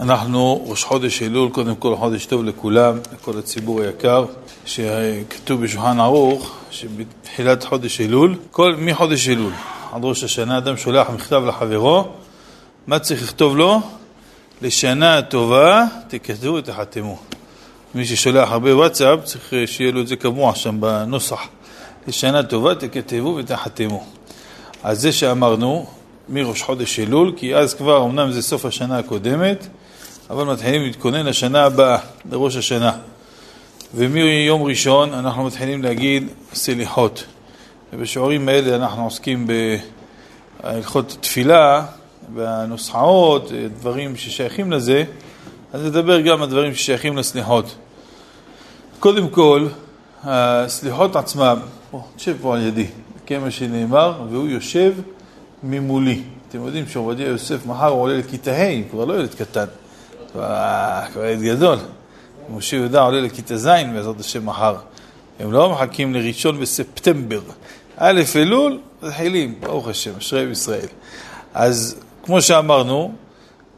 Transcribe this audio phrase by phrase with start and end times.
[0.00, 4.24] אנחנו ראש חודש אלול, קודם כל חודש טוב לכולם, לכל הציבור היקר,
[4.66, 9.52] שכתוב בשולחן ערוך שבתחילת חודש אלול, כל, מחודש אלול
[9.92, 12.08] עד ראש השנה אדם שולח מכתב לחברו,
[12.86, 13.80] מה צריך לכתוב לו?
[14.62, 17.18] לשנה טובה תכתבו ותחתמו.
[17.94, 21.40] מי ששולח הרבה וואטסאפ צריך שיהיה לו את זה קבוע שם בנוסח.
[22.08, 24.04] לשנה טובה תכתבו ותחתמו.
[24.82, 25.86] אז זה שאמרנו
[26.28, 29.66] מראש חודש אלול, כי אז כבר, אמנם זה סוף השנה הקודמת,
[30.30, 31.98] אבל מתחילים להתכונן לשנה הבאה,
[32.30, 32.92] לראש השנה.
[33.94, 37.24] ומיום ראשון אנחנו מתחילים להגיד סליחות.
[37.92, 39.46] ובשיעורים האלה אנחנו עוסקים
[40.62, 41.86] בהלכות תפילה,
[42.34, 45.04] והנוסחאות, דברים ששייכים לזה,
[45.72, 47.74] אז נדבר גם על דברים ששייכים לסליחות.
[49.00, 49.66] קודם כל,
[50.24, 51.56] הסליחות עצמם,
[51.90, 52.86] בוא, תשב פה על ידי,
[53.26, 54.92] כמה שנאמר, והוא יושב
[55.62, 56.22] ממולי.
[56.48, 59.66] אתם יודעים שעובדיה יוסף מחר הוא עולה לכיתה ה', כבר לא ילד קטן.
[61.12, 61.78] כבר ילד גדול.
[62.50, 64.76] משה יהודה עולה לכיתה ז' בעזרת השם מחר.
[65.40, 67.40] הם לא מחכים לראשון בספטמבר.
[67.96, 70.86] א' אלול, מתחילים, ברוך השם, אשרי ישראל.
[71.54, 73.12] אז כמו שאמרנו,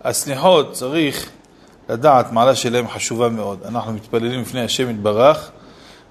[0.05, 1.31] הסליחות צריך
[1.89, 3.63] לדעת, מעלה שלהם חשובה מאוד.
[3.65, 5.51] אנחנו מתפללים לפני השם יתברך,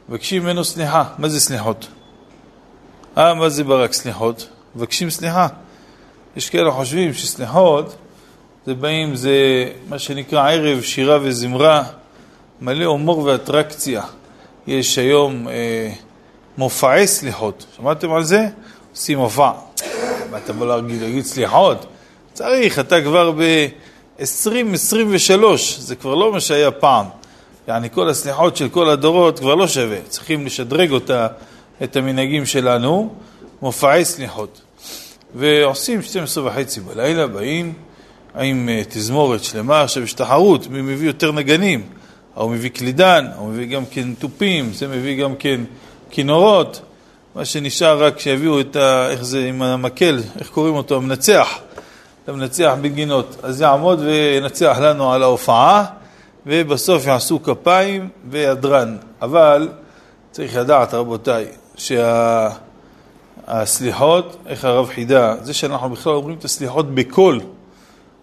[0.10, 1.04] מבקשים ממנו סליחה.
[1.18, 1.88] מה זה סליחות?
[3.18, 4.50] אה, מה זה ברק סליחות?
[4.76, 5.48] מבקשים סליחה.
[6.36, 7.96] יש כאלה חושבים שסליחות
[8.68, 11.84] זה באים, זה מה שנקרא ערב שירה וזמרה,
[12.62, 14.02] מלא הומור ואטרקציה.
[14.68, 15.92] יש היום אה,
[16.58, 18.48] מופעי סליחות, שמעתם על זה?
[18.92, 19.52] עושים מופע.
[20.32, 21.86] מה אתה בא להגיד, להגיד סליחות?
[22.34, 24.24] צריך, אתה כבר ב-2023,
[25.78, 27.06] זה כבר לא מה שהיה פעם.
[27.68, 31.28] יעני כל הסליחות של כל הדורות כבר לא שווה, צריכים לשדרג אותה,
[31.84, 33.16] את המנהגים שלנו,
[33.62, 34.62] מופעי סליחות.
[35.36, 37.74] ועושים 12 וחצי בלילה, באים
[38.44, 41.84] עם אה, תזמורת שלמה, עכשיו יש תחרות, מי מביא יותר נגנים,
[42.36, 45.62] ההוא מביא קלידן, ההוא מביא גם כן תופים, זה מביא גם כן
[46.10, 46.82] כינורות,
[47.36, 49.10] מה שנשאר רק שיביאו את ה...
[49.10, 50.96] איך זה, עם המקל, איך קוראים אותו?
[50.96, 51.60] המנצח,
[52.28, 53.38] המנצח בגינות.
[53.44, 55.86] אז יעמוד וינצח לנו על ההופעה,
[56.46, 58.98] ובסוף יעשו כפיים והדרן.
[59.22, 59.70] אבל
[60.32, 61.46] צריך לדעת, רבותיי,
[61.78, 62.50] שה...
[63.48, 67.40] הסליחות, איך הרב חידה, זה שאנחנו בכלל אומרים את הסליחות בקול,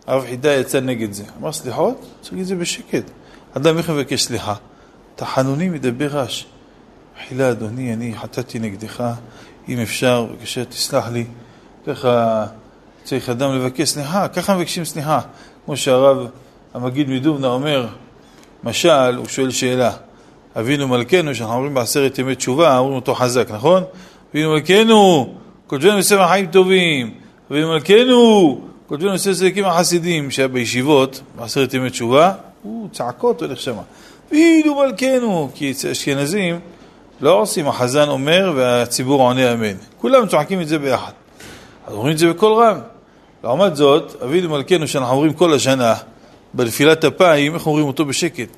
[0.07, 1.25] הרב חידה יצא נגד זה.
[1.41, 2.07] אמר סליחות?
[2.21, 3.11] צריך להגיד את זה בשקט.
[3.57, 4.55] אדם איך מבקש סליחה?
[5.17, 6.45] תחנונים מדבר רעש.
[7.29, 9.05] חילה אדוני, אני חטאתי נגדך,
[9.69, 11.25] אם אפשר, בבקשה תסלח לי.
[11.87, 12.47] ככה
[13.05, 15.21] צריך אדם לבקש סליחה, ככה מבקשים סליחה.
[15.65, 16.27] כמו שהרב
[16.75, 17.87] המגיד מדובנה אומר,
[18.65, 19.93] משל, הוא שואל שאלה.
[20.59, 23.83] אבינו מלכנו, שאנחנו אומרים בעשרת ימי תשובה, אומרים אותו חזק, נכון?
[24.33, 25.35] אבינו מלכנו,
[25.67, 27.15] כותבנו בספר חיים טובים,
[27.51, 28.61] אבינו מלכנו,
[28.95, 32.33] כותבנו בספר צדיקים החסידים, שהיה בישיבות, בעשרת ימי תשובה,
[32.63, 33.83] הוא צעקות הולך שמה.
[34.29, 36.61] אבינו מלכנו, כי אצל אשכנזים
[37.21, 39.75] לא עושים, החזן אומר והציבור עונה אמן.
[39.99, 41.13] כולם צועקים את זה ביחד.
[41.87, 42.79] אז אומרים את זה בקול רם.
[43.45, 45.95] לעומת זאת, אבינו מלכנו, שאנחנו אומרים כל השנה,
[46.55, 48.49] בנפילת אפיים, איך אומרים אותו בשקט?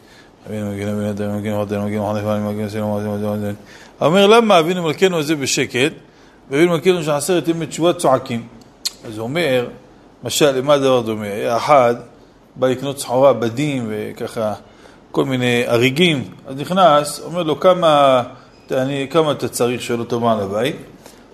[4.00, 5.92] אומר למה אבינו מלכנו הזה בשקט,
[6.50, 8.46] ואבינו מלכנו של עשרת ימי תשובה צועקים.
[9.04, 9.66] אז הוא אומר,
[10.24, 11.26] משל, למה הדבר דומה?
[11.26, 11.94] היה אחד,
[12.56, 14.54] בא לקנות סחורה, בדים וככה,
[15.10, 18.22] כל מיני אריגים, אז נכנס, אומר לו, כמה,
[18.70, 19.82] אני, כמה אתה צריך?
[19.82, 20.76] שואל אותו מעל הבית.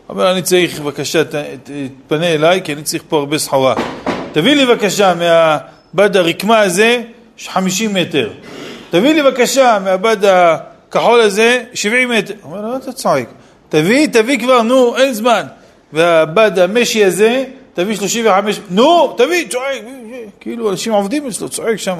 [0.09, 3.75] אומר, אני צריך, בבקשה, תתפנה אליי, כי אני צריך פה הרבה סחורה.
[4.33, 7.03] תביא לי בבקשה מהבד הרקמה הזה
[7.49, 8.31] 50 מטר.
[8.91, 12.35] תביא לי בבקשה מהבד הכחול הזה 70 מטר.
[12.43, 13.29] אומר, לא, אתה צועק.
[13.69, 15.43] תביא, תביא כבר, נו, אין זמן.
[15.93, 17.45] והבד המשי הזה,
[17.75, 19.83] תביא 35, נו, תביא, צועק.
[20.41, 21.99] כאילו אנשים עובדים אצלו, צועק שם.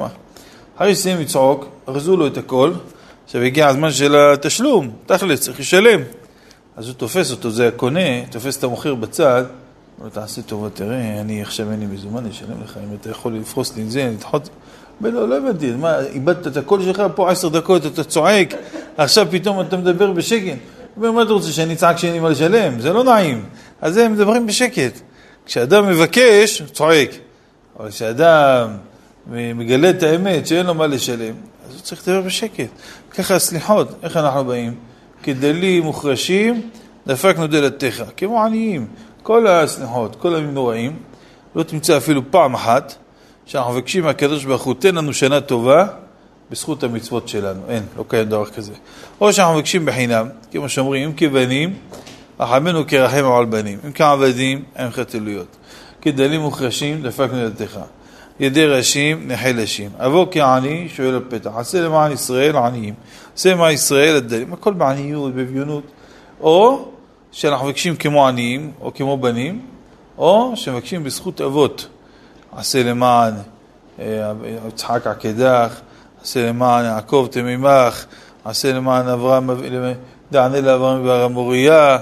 [0.77, 2.71] אחרי שסיים לצעוק, ארזו לו את הכל.
[3.25, 6.01] עכשיו הגיע הזמן של התשלום, תכל'ס, צריך לשלם.
[6.77, 9.43] אז הוא תופס אותו, זה הקונה, תופס את המוכר בצד,
[9.97, 13.33] אומר לו, תעשה טובה, תראה, אני עכשיו אין לי מזומן, אשלם לך, אם אתה יכול
[13.33, 14.49] לפרוס לי את זה, לדחות...
[14.99, 18.53] אומר לו, לא הבנתי, מה, איבדת את הקול שלך פה עשר דקות, אתה צועק,
[18.97, 20.43] עכשיו פתאום אתה מדבר בשקט.
[20.95, 22.79] הוא אומר, מה אתה רוצה, שאני אצעק שאין לי מה לשלם?
[22.79, 23.45] זה לא נעים.
[23.81, 24.99] אז הם מדברים בשקט.
[25.45, 27.09] כשאדם מבקש, הוא צועק.
[27.79, 28.77] אבל כשאדם
[29.27, 31.33] מגלה את האמת שאין לו מה לשלם,
[31.67, 32.69] אז הוא צריך לדבר בשקט.
[33.11, 34.75] ככה הסליחות, איך אנחנו באים?
[35.23, 36.69] כדלים מוחרשים,
[37.07, 38.87] דפקנו דלתך, כמו עניים.
[39.23, 40.95] כל הסליחות, כל המנוראים,
[41.55, 42.95] לא תמצא אפילו פעם אחת
[43.45, 45.87] שאנחנו מבקשים מהקדוש ברוך הוא, תן לנו שנה טובה
[46.51, 47.61] בזכות המצוות שלנו.
[47.69, 48.73] אין, לא קיים דבר כזה.
[49.21, 51.73] או שאנחנו מבקשים בחינם, כמו שאומרים, אם כבנים,
[52.39, 53.79] רחמנו כרחם על בנים.
[53.85, 55.57] אם כעבדים, אין חתלויות.
[56.01, 57.79] כדלים מוחרשים, דפקנו דלתך.
[58.39, 59.89] ידי ראשים נחל נשים.
[59.97, 62.93] אבוא כעני, שואל הפתח, עשה למען ישראל עניים,
[63.35, 65.83] עשה למען ישראל הדלים, הכל בעניות, באביונות.
[66.41, 66.85] או
[67.31, 69.61] שאנחנו מבקשים כמו עניים, או כמו בנים,
[70.17, 71.87] או שמבקשים בזכות אבות.
[72.55, 73.33] עשה למען
[73.99, 74.31] אה,
[74.67, 75.79] יצחק עקדך,
[76.23, 78.05] עשה למען יעקב תמימך,
[78.45, 79.49] עשה למען אברהם,
[80.31, 81.97] דענה לאברהם והמוריה,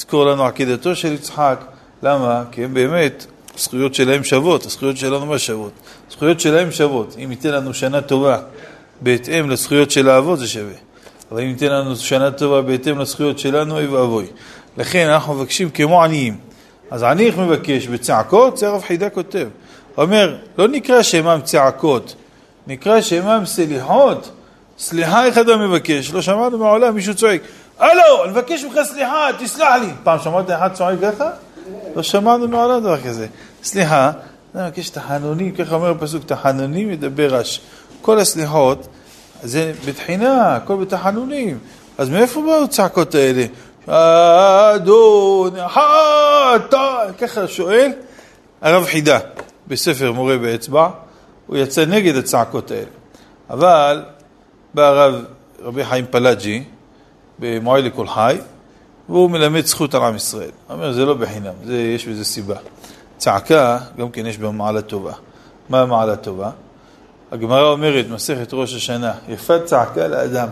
[0.00, 1.64] תזכור לנו עקידתו של יצחק.
[2.02, 2.42] למה?
[2.50, 3.26] כי הם באמת,
[3.58, 5.72] הזכויות שלהם שוות, הזכויות שלנו מה שוות?
[6.10, 7.16] הזכויות שלהם שוות.
[7.24, 8.38] אם ייתן לנו שנה טובה
[9.00, 10.72] בהתאם לזכויות של האבות זה שווה.
[11.32, 14.26] אבל אם ייתן לנו שנה טובה בהתאם לזכויות שלנו, אוי ואבוי.
[14.76, 16.36] לכן אנחנו מבקשים כמו עניים.
[16.90, 19.48] אז עני מבקש בצעקות, זה הרב חידה כותב.
[19.96, 22.14] אומר, לא נקרא שמם צעקות,
[22.66, 24.30] נקרא שמם סליחות.
[24.78, 27.40] סליחה איך אדם מבקש, לא שמענו מעולם מישהו צועק,
[27.80, 29.88] הלו, אני מבקש ממך סליחה, תסלח לי.
[30.04, 31.30] פעם שמעת אחד צועק ככה?
[31.96, 33.26] לא שמענו מעולם דבר כזה.
[33.62, 34.10] סליחה,
[34.54, 37.60] אני מבקש תחנונים, ככה אומר הפסוק, תחנונים ידבר רש.
[38.00, 38.86] כל הסליחות,
[39.42, 41.58] זה בתחינה, הכל בתחנונים.
[41.98, 43.44] אז מאיפה באו הצעקות האלה?
[44.74, 45.54] אדון,
[46.56, 47.92] אתה, ככה שואל
[48.62, 49.18] הרב חידה
[49.68, 50.88] בספר מורה באצבע,
[51.46, 52.90] הוא יצא נגד הצעקות האלה.
[53.50, 54.02] אבל
[54.74, 55.24] בא הרב
[55.62, 56.64] רבי חיים פלאג'י
[57.40, 58.38] במועל לכל חי,
[59.08, 60.50] והוא מלמד זכות על עם ישראל.
[60.66, 62.56] הוא אומר, זה לא בחינם, זה, יש בזה סיבה.
[63.18, 65.12] צעקה, גם כן יש בה מעלה טובה.
[65.68, 66.50] מה המעלה טובה?
[67.32, 70.48] הגמרא אומרת, מסכת ראש השנה, יפת צעקה לאדם,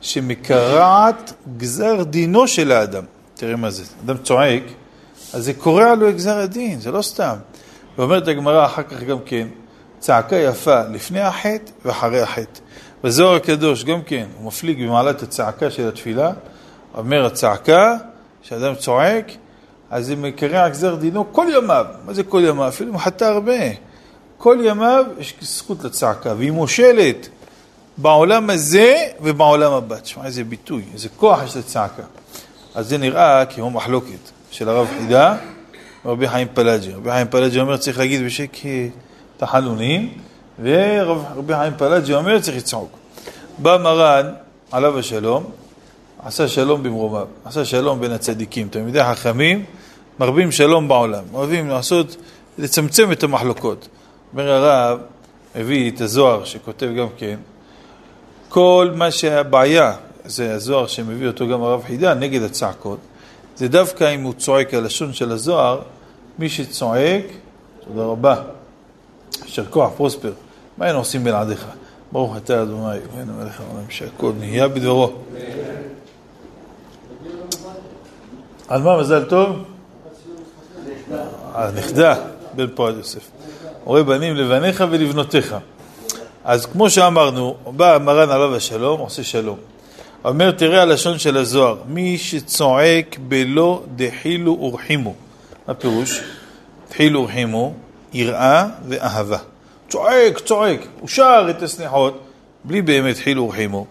[0.00, 3.04] שמקרעת גזר דינו של האדם.
[3.34, 4.62] תראה מה זה, אדם צועק,
[5.32, 7.36] אז זה קורע לו את גזר הדין, זה לא סתם.
[7.98, 9.46] ואומרת הגמרא אחר כך גם כן,
[9.98, 12.60] צעקה יפה לפני החטא ואחרי החטא.
[13.04, 16.32] בזוהר הקדוש גם כן, הוא מפליג במעלת הצעקה של התפילה,
[16.94, 17.96] אומר הצעקה,
[18.42, 19.32] כשאדם צועק,
[19.90, 21.86] אז זה מקרע גזר דינו כל ימיו.
[22.06, 22.68] מה זה כל ימיו?
[22.68, 23.52] אפילו אם חטא הרבה.
[24.38, 27.28] כל ימיו יש זכות לצעקה, והיא מושלת
[27.96, 29.96] בעולם הזה ובעולם הבא.
[29.98, 32.02] תשמע, איזה ביטוי, איזה כוח יש לצעקה.
[32.74, 35.36] אז זה נראה כמו מחלוקת של הרב חידה
[36.04, 36.92] ורבי חיים פלאג'י.
[36.92, 38.66] רבי חיים פלאג'י אומר צריך להגיד בשקט
[39.36, 40.18] תחנונים,
[40.62, 42.98] ורבי חיים פלאג'י אומר צריך לצעוק.
[43.58, 44.32] בא מרן,
[44.72, 45.44] עליו השלום,
[46.24, 48.68] עשה שלום במרומיו, עשה שלום בין הצדיקים.
[48.68, 49.64] תלמידי חכמים
[50.20, 52.16] מרבים שלום בעולם, אוהבים לעשות,
[52.58, 53.88] לצמצם את המחלוקות.
[54.32, 54.98] אומר הרב,
[55.54, 57.36] הביא את הזוהר שכותב גם כן,
[58.48, 59.92] כל מה שהבעיה,
[60.24, 62.98] זה הזוהר שמביא אותו גם הרב חידה, נגד הצעקות,
[63.56, 65.80] זה דווקא אם הוא צועק הלשון של הזוהר,
[66.38, 67.24] מי שצועק,
[67.86, 68.42] תודה רבה,
[69.44, 70.32] יישר כוח, פרוספר,
[70.78, 71.66] מה היינו עושים בלעדיך?
[72.12, 75.12] ברוך אתה אדוני, אלוהינו מלך העולם שהכל נהיה בדברו.
[78.68, 79.64] על מה מזל טוב?
[81.54, 82.14] הנכדה,
[82.54, 83.30] בן פועל יוסף.
[83.84, 85.56] הורי בנים לבניך ולבנותיך.
[86.44, 89.56] אז כמו שאמרנו, בא מרן עליו השלום, עושה שלום.
[90.24, 95.14] אומר, תראה הלשון של הזוהר, מי שצועק בלא דחילו ורחימו.
[95.68, 96.20] מה פירוש?
[96.90, 97.74] דחילו ורחימו,
[98.14, 99.38] יראה ואהבה.
[99.88, 102.20] צועק, צועק, הוא שר את הסליחות,
[102.64, 103.78] בלי באמת חילו ורחימו.
[103.78, 103.86] הוא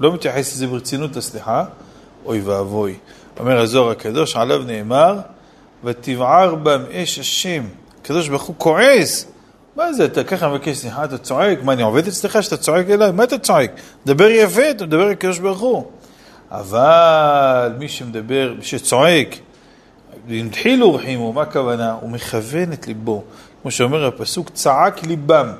[0.00, 1.64] לא מתייחס לזה ברצינות לסליחה,
[2.24, 2.94] אוי ואבוי.
[3.40, 5.18] אומר הזוהר הקדוש, עליו נאמר,
[5.84, 7.64] ותבער בם אש השם.
[8.02, 9.26] הקדוש ברוך הוא כועס.
[9.76, 11.62] מה זה, אתה ככה מבקש סליחה, אתה צועק?
[11.62, 13.12] מה, אני עובד אצלך שאתה צועק אליי?
[13.12, 13.70] מה אתה צועק?
[14.06, 15.84] דבר יפה, אתה מדבר לקדוש ברוך הוא.
[16.50, 19.36] אבל מי שמדבר, שצועק,
[20.30, 21.92] התחילו רחימו, מה הכוונה?
[22.00, 23.24] הוא מכוון את ליבו.
[23.62, 25.52] כמו שאומר הפסוק, צעק ליבם.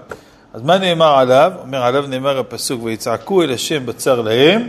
[0.52, 1.52] אז מה נאמר עליו?
[1.62, 4.68] אומר עליו נאמר הפסוק, ויצעקו אל השם בצר להם,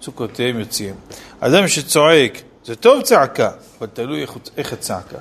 [0.00, 0.94] צוקותיהם יוציאים.
[1.40, 5.18] אדם שצועק, זה טוב צעקה, אבל תלוי איך, איך הצעקה.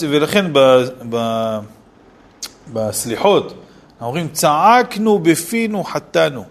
[0.00, 0.58] ולכן ב,
[1.10, 1.16] ב,
[2.72, 3.44] בסליחות,
[3.92, 6.44] אנחנו אומרים, צעקנו בפינו חטאנו.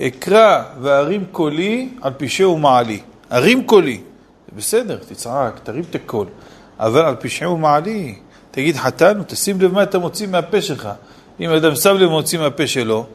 [0.00, 3.00] אקרא וארים קולי על פשעי מעלי.
[3.32, 4.00] ארים קולי,
[4.48, 6.26] זה בסדר, תצעק, תרים את הקול,
[6.78, 8.18] אבל על פשעי מעלי,
[8.58, 10.88] תגיד חטאנו, תשים לב מה אתה מוציא מהפה שלך.
[11.40, 13.06] אם אדם שם לב מוציא מהפה שלו,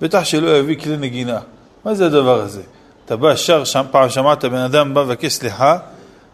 [0.00, 1.38] בטח שלא יביא כלי נגינה.
[1.84, 2.62] מה זה הדבר הזה?
[3.04, 5.78] אתה בא שר, שם פעם שמעת בן אדם בא לבקש סליחה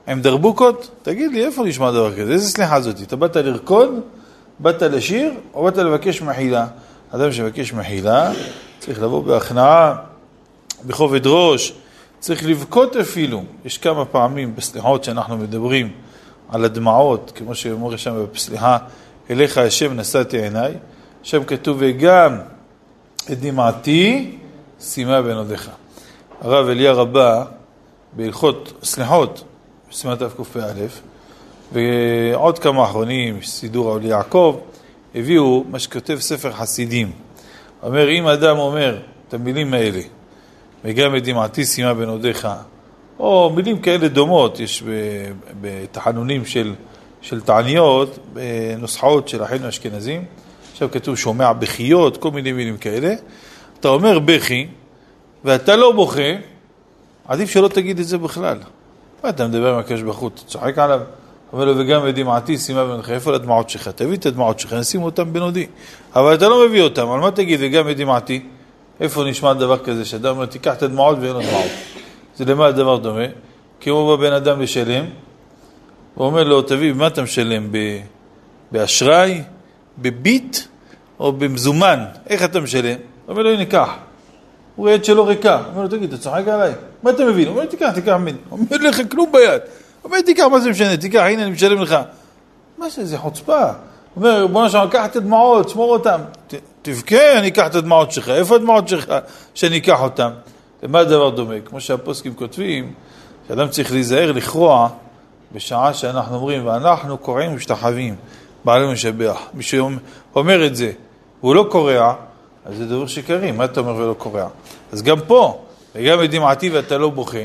[0.08, 0.90] עם דרבוקות?
[1.02, 2.32] תגיד לי, איפה נשמע דבר כזה?
[2.32, 3.02] איזה סליחה זאת?
[3.02, 4.00] אתה באת לרקוד?
[4.60, 5.32] באת לשיר?
[5.54, 6.66] או באת לבקש מחילה?
[7.10, 8.32] אדם שמבקש מחילה
[8.78, 9.96] צריך לבוא בהכנעה,
[10.86, 11.72] בכובד ראש,
[12.18, 13.44] צריך לבכות אפילו.
[13.64, 15.90] יש כמה פעמים בסליחות שאנחנו מדברים
[16.48, 18.78] על הדמעות, כמו שאומר שם בסליחה,
[19.30, 20.72] אליך השם נשאתי עיניי,
[21.22, 22.38] שם כתוב וגם
[23.32, 24.36] את דמעתי
[24.80, 25.70] שימה בין עודיך.
[26.40, 27.44] הרב אליה רבה
[28.12, 29.44] בהלכות סליחות,
[29.90, 30.72] בסימן תקפ"א,
[31.72, 34.58] ועוד כמה אחרונים, סידור העולי יעקב,
[35.14, 37.12] הביאו מה שכותב ספר חסידים.
[37.82, 38.98] אומר, אם אדם אומר
[39.28, 40.00] את המילים האלה,
[40.84, 42.48] וגם את דמעתי שימה בין אודיך,
[43.18, 44.82] או מילים כאלה דומות, יש
[45.60, 46.74] בתחנונים של,
[47.22, 50.24] של תעניות, בנוסחאות של אחינו האשכנזים,
[50.72, 53.14] עכשיו כתוב שומע בכיות, כל מיני מילים כאלה,
[53.80, 54.66] אתה אומר בכי,
[55.44, 56.32] ואתה לא בוכה,
[57.28, 58.58] עדיף שלא תגיד את זה בכלל.
[59.24, 61.00] מה אתה מדבר עם הקדוש ברוך הוא, אתה צוחק עליו?
[61.52, 63.88] אומר לו, וגם בדמעתי שימה בנך, איפה הדמעות שלך?
[63.88, 65.66] תביא את הדמעות שלך, נשים אותן בנודי.
[66.16, 68.40] אבל אתה לא מביא אותן, על מה תגיד, וגם בדמעתי?
[69.00, 71.70] איפה נשמע דבר כזה, שאדם אומר, תיקח את הדמעות ואין לו דמעות.
[72.36, 73.24] זה למה הדבר דומה?
[73.86, 75.04] הוא בא בן אדם לשלם,
[76.16, 77.70] ואומר לו, תביא, במה אתה משלם?
[78.72, 79.42] באשראי?
[79.98, 80.58] בביט?
[81.20, 82.04] או במזומן?
[82.26, 82.96] איך אתה משלם?
[83.28, 83.90] אומר לו, הנה, קח.
[84.76, 85.62] הוא את שלו ריקה.
[85.72, 86.72] אומר לו, תגיד, אתה צוחק עליי?
[87.02, 87.48] מה אתה מבין?
[87.48, 88.38] אומר, תיקח, תיקח ממני.
[88.50, 89.60] אומר לך, כלום ביד.
[90.04, 90.96] אומר, תיקח, מה זה משנה?
[90.96, 91.96] תיקח, הנה, אני משלם לך.
[92.78, 93.62] מה זה, זה חוצפה.
[94.16, 96.20] אומר, בוא נשמע, קח את הדמעות, שמור אותן.
[96.82, 98.28] תבכה, אני אקח את הדמעות שלך.
[98.28, 99.14] איפה הדמעות שלך
[99.54, 100.30] שאני אקח אותן?
[100.84, 101.54] למה הדבר דומה?
[101.64, 102.92] כמו שהפוסקים כותבים,
[103.48, 104.88] שאדם צריך להיזהר לכרוע
[105.52, 108.16] בשעה שאנחנו אומרים, ואנחנו קורעים ומשתחווים,
[108.64, 109.38] בעלי משבח.
[109.54, 110.92] מי שאומר את זה,
[111.40, 112.14] והוא לא קורע,
[112.64, 114.48] אז זה דבר שקרי, מה אתה אומר ולא קורע?
[114.92, 115.60] אז גם פה,
[115.94, 117.38] וגם בדמעתי ואתה לא בוכה,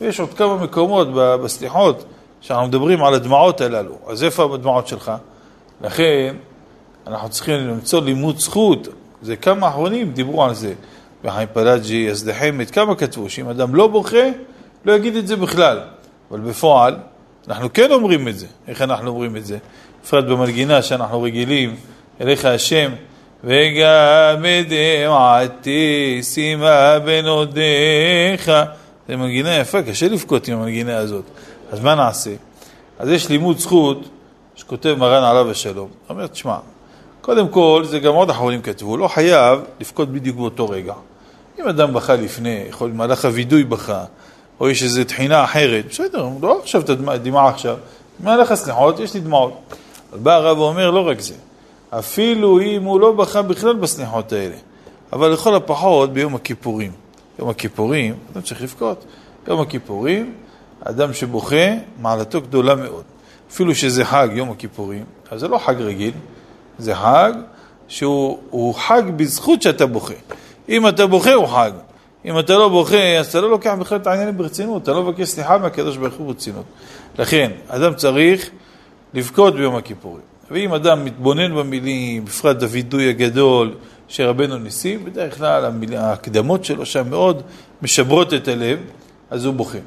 [0.00, 2.04] יש עוד כמה מקומות בסליחות
[2.40, 3.94] שאנחנו מדברים על הדמעות הללו.
[4.06, 5.12] אז איפה הדמעות שלך?
[5.80, 6.36] לכן,
[7.06, 8.88] אנחנו צריכים למצוא לימוד זכות.
[9.22, 10.74] זה כמה אחרונים דיברו על זה.
[11.24, 13.30] בחיים פלאג'י, אסדה חמד, כמה כתבו?
[13.30, 14.26] שאם אדם לא בוכה,
[14.84, 15.80] לא יגיד את זה בכלל.
[16.30, 16.96] אבל בפועל,
[17.48, 18.46] אנחנו כן אומרים את זה.
[18.68, 19.58] איך אנחנו אומרים את זה?
[20.04, 21.76] בפרט במנגינה שאנחנו רגילים,
[22.20, 22.92] אליך השם,
[23.44, 28.52] וגם דמעתי שימה בין אודיך.
[29.08, 31.24] זו מנגינה יפה, קשה לבכות עם המנגינה הזאת.
[31.72, 32.30] אז מה נעשה?
[32.98, 34.08] אז יש לימוד זכות
[34.54, 35.88] שכותב מרן עליו השלום.
[36.08, 36.56] אומר, תשמע,
[37.20, 40.94] קודם כל, זה גם עוד אחרונים כתבו, לא חייב לבכות בדיוק באותו רגע.
[41.60, 44.04] אם אדם בכה לפני, יכול להיות במהלך הווידוי בכה,
[44.60, 47.76] או יש איזו תחינה אחרת, בסדר, לא עכשיו את הדמעה עכשיו,
[48.20, 49.74] במהלך הסליחות יש לי דמעות.
[50.12, 51.34] בא הרב ואומר, לא רק זה,
[51.90, 54.56] אפילו אם הוא לא בכה בכלל בסליחות האלה,
[55.12, 56.92] אבל לכל הפחות ביום הכיפורים.
[57.38, 59.04] יום הכיפורים, אדם צריך לבכות.
[59.48, 60.34] יום הכיפורים,
[60.80, 61.66] אדם שבוכה,
[62.00, 63.02] מעלתו גדולה מאוד.
[63.50, 66.12] אפילו שזה חג, יום הכיפורים, אז זה לא חג רגיל,
[66.78, 67.32] זה חג
[67.88, 70.14] שהוא חג בזכות שאתה בוכה.
[70.70, 71.70] אם אתה בוכה הוא חג.
[72.24, 75.28] אם אתה לא בוכה, אז אתה לא לוקח בכלל את העניינים ברצינות, אתה לא מבקש
[75.28, 76.64] סליחה מהקדוש ברוך הוא ברצינות.
[77.18, 78.50] לכן, אדם צריך
[79.14, 80.22] לבכות ביום הכיפורים.
[80.50, 83.74] ואם אדם מתבונן במילים, בפרט הווידוי הגדול
[84.08, 85.96] של רבנו ניסים, בדרך כלל המיל...
[85.96, 87.42] ההקדמות שלו שם מאוד
[87.82, 88.78] משברות את הלב,
[89.30, 89.78] אז הוא בוכה.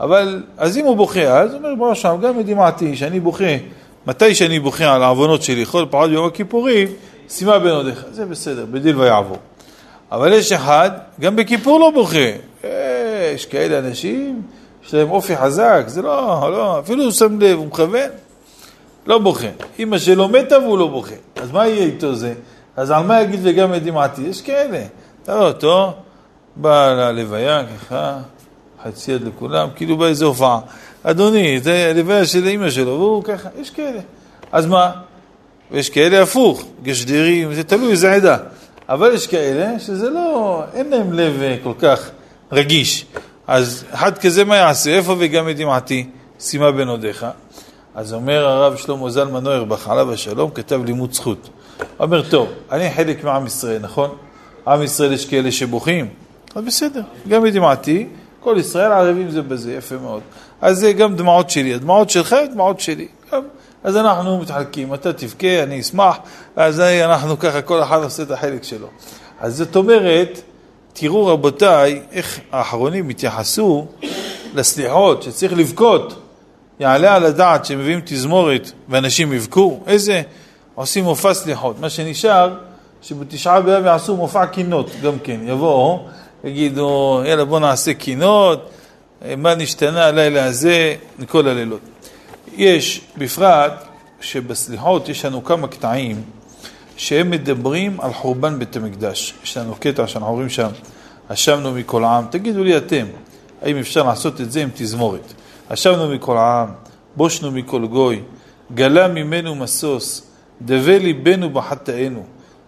[0.00, 3.44] אבל, אז אם הוא בוכה, אז אומר, בוא שם, גם מדמעתי, שאני בוכה,
[4.06, 6.88] מתי שאני בוכה על העוונות שלי, כל פעם ביום הכיפורים,
[7.28, 9.38] שימה בין עודיך, זה בסדר, בדיל ויעבור.
[10.16, 12.28] אבל יש אחד, גם בכיפור לא בוכה.
[13.34, 14.42] יש כאלה אנשים,
[14.86, 18.10] יש להם אופי חזק, זה לא, לא, אפילו הוא שם לב, הוא מכוון,
[19.06, 19.46] לא בוכה.
[19.78, 21.14] אמא שלו מתה והוא לא בוכה.
[21.36, 22.34] אז מה יהיה איתו זה?
[22.76, 24.22] אז על מה יגיד וגם את דמעתי?
[24.22, 24.84] יש כאלה.
[25.22, 25.92] אתה רואה אותו,
[26.56, 28.18] בא ללוויה ככה,
[28.84, 30.60] חצי יד לכולם, כאילו באיזו הופעה.
[31.02, 34.00] אדוני, זה הלוויה של אמא שלו, והוא ככה, יש כאלה.
[34.52, 34.90] אז מה?
[35.70, 38.36] ויש כאלה הפוך, גשדרים, זה תלוי איזה עדה.
[38.88, 42.10] אבל יש כאלה שזה לא, אין להם לב אה, כל כך
[42.52, 43.06] רגיש.
[43.46, 44.96] אז אחד כזה מה יעשה?
[44.96, 46.06] איפה וגם את דמעתי?
[46.40, 47.26] שימה בין אודיך.
[47.94, 51.48] אז אומר הרב שלמה זלמן נוירבך, עליו השלום, כתב לימוד זכות.
[52.00, 54.16] אומר, טוב, אני חלק מעם ישראל, נכון?
[54.66, 56.08] עם ישראל יש כאלה שבוכים,
[56.54, 58.06] אז בסדר, גם בדמעתי,
[58.40, 60.22] כל ישראל ערבים זה בזה, יפה מאוד.
[60.60, 63.08] אז זה גם דמעות שלי, הדמעות שלך דמעות שלי.
[63.32, 63.42] גם,
[63.84, 66.16] אז אנחנו מתחלקים, אתה תבכה, אני אשמח,
[66.56, 68.86] אז אנחנו ככה, כל אחד עושה את החלק שלו.
[69.40, 70.40] אז זאת אומרת,
[70.92, 73.86] תראו רבותיי, איך האחרונים התייחסו
[74.54, 76.22] לסליחות, שצריך לבכות.
[76.80, 79.80] יעלה על הדעת שמביאים תזמורת ואנשים יבכו?
[79.86, 80.22] איזה...
[80.76, 81.80] עושים מופע סליחות.
[81.80, 82.54] מה שנשאר,
[83.02, 85.40] שבתשעה באב יעשו מופע קינות גם כן.
[85.44, 86.04] יבואו,
[86.44, 88.70] יגידו, יאללה בוא נעשה קינות,
[89.36, 91.80] מה נשתנה הלילה הזה, מכל הלילות.
[92.56, 93.72] יש, בפרט,
[94.20, 96.22] שבסליחות יש לנו כמה קטעים
[96.96, 99.34] שהם מדברים על חורבן בית המקדש.
[99.44, 100.68] יש לנו קטע שאנחנו אומרים שם,
[101.28, 102.24] אשמנו מכל העם.
[102.30, 103.06] תגידו לי אתם,
[103.62, 105.32] האם אפשר לעשות את זה עם תזמורת?
[105.68, 106.68] אשמנו מכל העם,
[107.16, 108.22] בושנו מכל גוי,
[108.74, 110.20] גלה ממנו משוש,
[110.62, 112.24] דווה ליבנו בחטאינו,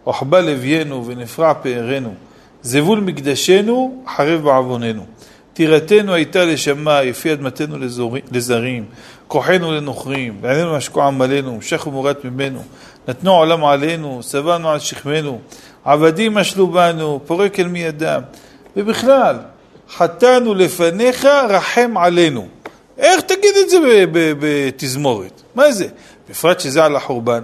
[0.06, 2.14] אוחבא לווינו ונפרע פארנו,
[2.62, 5.06] זבול מקדשנו, חרב בעווננו.
[5.58, 7.76] טירתנו הייתה לשמה, יפי אדמתנו
[8.32, 8.84] לזרים,
[9.28, 12.62] כוחנו לנוכרים, ועינינו משקוע עמלנו, משך ומורת ממנו.
[13.08, 15.38] נתנו עולם עלינו, סבלנו על שכמנו,
[15.84, 18.20] עבדים משלו בנו, פורק אל מידם.
[18.76, 19.36] ובכלל,
[19.96, 22.46] חטאנו לפניך, רחם עלינו.
[22.98, 23.78] איך תגיד את זה
[24.12, 25.42] בתזמורת?
[25.54, 25.86] מה זה?
[26.30, 27.42] בפרט שזה על החורבן.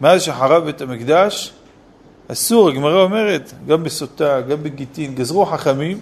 [0.00, 1.52] מאז שחרב בית המקדש,
[2.28, 5.98] אסור, הגמרא אומרת, גם בסוטה, גם בגיטין, גזרו חכמים,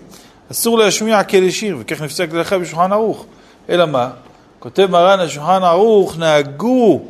[0.51, 3.27] אסור להשמיע כלי שיר, וכך נפסק לך בשולחן ערוך.
[3.69, 4.11] אלא מה?
[4.59, 7.01] כותב מרן השולחן ערוך, נהגו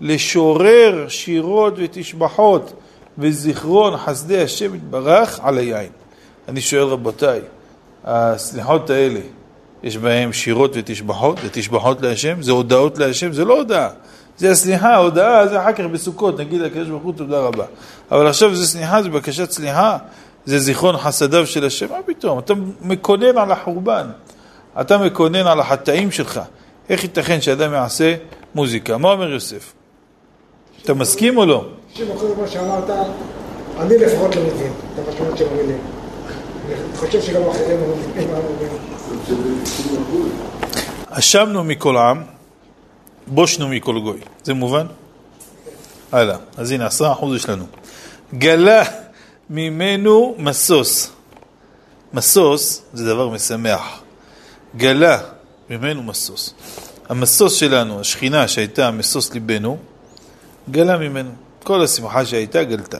[0.00, 2.72] לשורר שירות ותשבחות
[3.18, 5.90] וזיכרון חסדי השם יתברך על היין.
[6.48, 7.40] אני שואל רבותיי,
[8.04, 9.20] הסליחות האלה,
[9.82, 13.88] יש בהם שירות ותשבחות, זה תשבחות להשם, זה הודעות להשם, זה לא הודעה.
[14.38, 17.64] זה הסליחה, ההודעה זה אחר כך בסוכות, נגיד לקדוש ברוך הוא תודה רבה.
[18.10, 19.98] אבל עכשיו זה סליחה, זה בקשת סליחה,
[20.46, 22.38] זה זיכרון חסדיו של השם, מה פתאום?
[22.38, 24.06] אתה מקונן על החורבן,
[24.80, 26.40] אתה מקונן על החטאים שלך.
[26.88, 28.14] איך ייתכן שאדם יעשה
[28.54, 28.98] מוזיקה?
[28.98, 29.72] מה אומר יוסף?
[30.82, 31.64] אתה מסכים או לא?
[31.90, 32.90] תקשיב, אחרי מה שאמרת,
[33.80, 35.78] אני לפחות לא מבין את המשמעות של המילים.
[36.68, 38.28] אני חושב שגם אחרים לא מבינים.
[41.10, 42.22] אשמנו מכל עם,
[43.26, 44.18] בושנו מכל גוי.
[44.44, 44.86] זה מובן?
[46.12, 46.36] הלאה.
[46.56, 47.64] אז הנה, עשרה אחוז יש לנו.
[48.34, 48.82] גלה
[49.50, 51.06] ממנו משוש.
[52.14, 54.02] משוש זה דבר משמח.
[54.76, 55.18] גלה
[55.70, 56.50] ממנו משוש.
[57.08, 59.78] המשוש שלנו, השכינה שהייתה משוש ליבנו,
[60.70, 61.30] גלה ממנו.
[61.62, 62.98] כל השמחה שהייתה גלתה.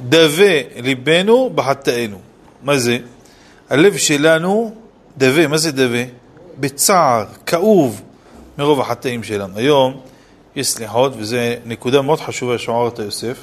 [0.00, 2.18] דווה ליבנו בחטאינו.
[2.62, 2.98] מה זה?
[3.70, 4.74] הלב שלנו
[5.18, 6.04] דווה, מה זה דווה?
[6.60, 8.02] בצער, כאוב,
[8.58, 9.58] מרוב החטאים שלנו.
[9.58, 10.00] היום
[10.56, 13.36] יש סליחות, וזו נקודה מאוד חשובה שעוררת יוסף.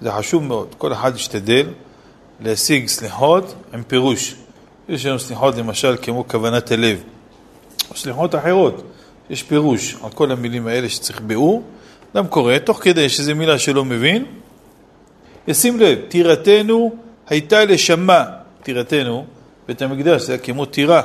[0.00, 0.74] זה חשוב מאוד.
[0.78, 1.66] כל אחד ישתדל
[2.40, 4.34] להשיג סליחות עם פירוש.
[4.88, 7.02] יש לנו סליחות למשל כמו כוונת הלב,
[7.90, 8.82] או סליחות אחרות.
[9.30, 11.62] יש פירוש על כל המילים האלה שצריך ביאור.
[12.14, 14.24] אדם קורא, תוך כדי שזו מילה שלא מבין,
[15.48, 16.96] ישים לב, טירתנו
[17.28, 18.24] הייתה לשמה,
[18.62, 19.26] טירתנו,
[19.68, 21.02] בית המקדש זה היה כמו טירה.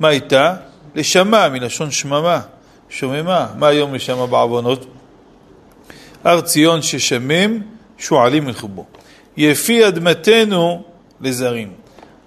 [0.00, 0.54] מה הייתה?
[0.94, 2.40] לשמה, מלשון שממה,
[2.88, 3.46] שוממה.
[3.58, 4.86] מה היום לשמה בעוונות?
[6.24, 7.60] הר ציון ששמם,
[7.98, 8.84] שועלים מלכבו.
[9.36, 10.82] יפי אדמתנו
[11.20, 11.70] לזרים.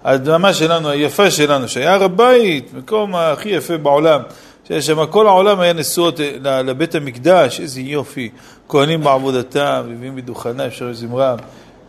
[0.04, 4.20] האדמה שלנו, היפה שלנו, שהיה הר הבית, מקום הכי יפה בעולם,
[4.68, 8.30] שהיה שם כל העולם היה נשואות לבית המקדש, איזה יופי,
[8.68, 11.36] כהנים בעבודתם, מביאים מדוכנה, אפשר זמרם,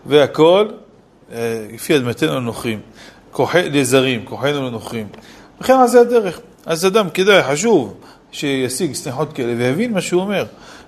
[0.05, 0.67] והכל,
[1.73, 2.79] לפי אדמתנו לנוכרים,
[3.55, 5.07] לזרים, כוחנו לנוכרים.
[5.61, 6.39] וכן על זה הדרך.
[6.65, 7.93] אז אדם כדאי, חשוב,
[8.31, 10.45] שישיג סליחות כאלה ויבין מה שהוא אומר.